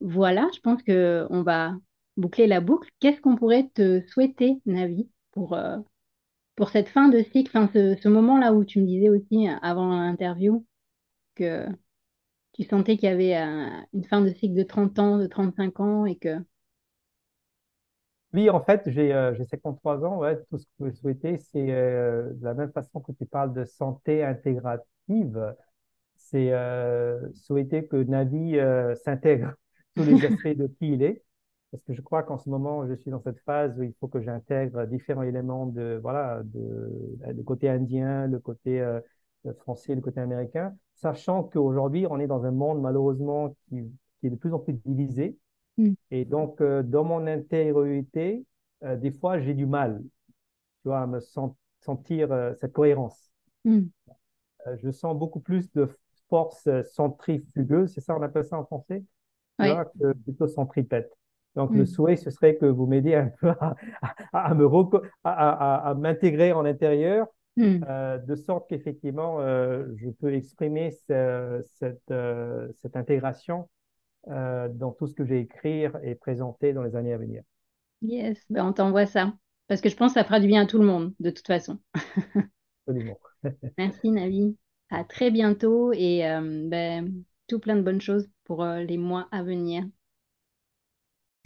[0.01, 1.75] Voilà, je pense que on va
[2.17, 2.91] boucler la boucle.
[3.01, 5.77] Qu'est-ce qu'on pourrait te souhaiter, Navi, pour, euh,
[6.57, 10.67] pour cette fin de cycle, ce, moment-là où tu me disais aussi euh, avant l'interview
[11.35, 11.67] que
[12.55, 13.35] Tu sentais qu'il y avait
[13.93, 16.39] une fin de cycle de 30 ans, de 35 ans et que...
[18.33, 19.13] Oui, en fait, j'ai
[19.51, 20.19] 53 ans.
[20.19, 23.65] Ouais, tout ce que je souhaiter, c'est de la même façon que tu parles de
[23.65, 25.55] santé intégrative,
[26.17, 26.53] c'est
[27.35, 28.59] souhaiter que Navi
[29.05, 29.55] s'intègre
[29.95, 31.23] tous les aspects de qui il est.
[31.71, 34.09] Parce que je crois qu'en ce moment, je suis dans cette phase où il faut
[34.09, 39.01] que j'intègre différents éléments de, voilà, de, le côté indien, le côté euh,
[39.59, 43.83] français, le côté américain, sachant qu'aujourd'hui, on est dans un monde, malheureusement, qui,
[44.21, 45.37] qui est de plus en plus divisé.
[45.77, 45.93] Mm.
[46.13, 48.45] Et donc, euh, dans mon intériorité,
[48.85, 50.03] euh, des fois, j'ai du mal,
[50.83, 53.31] tu vois, à me sentir cette cohérence.
[53.65, 53.83] Mm.
[54.83, 55.89] je sens beaucoup plus de
[56.29, 59.05] force centrifugeuse, c'est ça, on appelle ça en français,
[59.59, 61.13] vois, que plutôt centripète.
[61.57, 61.87] Donc, le mm.
[61.87, 63.75] souhait, ce serait que vous m'aidiez un peu à,
[64.33, 64.69] à, me
[65.25, 67.27] à, à, m'intégrer en intérieur,
[67.57, 67.79] mm.
[67.89, 73.69] euh, de sorte qu'effectivement, euh, je peux exprimer cette, euh, cette intégration
[74.29, 77.45] dans tout ce que j'ai écrit et présenté dans les années à venir.
[78.03, 79.33] Yes, ben on t'envoie ça.
[79.69, 81.47] Parce que je pense que ça fera du bien à tout le monde, de toute
[81.47, 81.79] façon.
[82.89, 83.21] Absolument.
[83.79, 84.57] Merci, Navi.
[84.91, 89.85] À très bientôt et ben, tout plein de bonnes choses pour les mois à venir.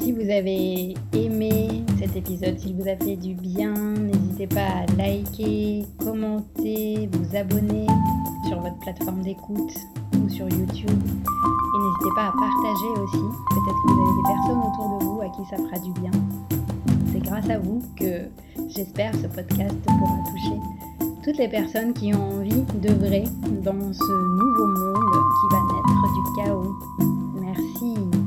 [0.01, 4.86] Si vous avez aimé cet épisode, s'il vous a fait du bien, n'hésitez pas à
[4.96, 7.86] liker, commenter, vous abonner
[8.48, 9.74] sur votre plateforme d'écoute
[10.16, 10.88] ou sur YouTube.
[10.88, 13.18] Et n'hésitez pas à partager aussi.
[13.51, 16.11] Peut-être que vous avez des personnes autour de vous à qui ça fera du bien.
[17.12, 18.22] C'est grâce à vous que
[18.74, 20.57] j'espère ce podcast pourra toucher
[21.22, 23.24] toutes les personnes qui ont envie d'œuvrer
[23.62, 26.74] dans ce nouveau monde qui va naître du chaos.
[27.34, 28.19] Merci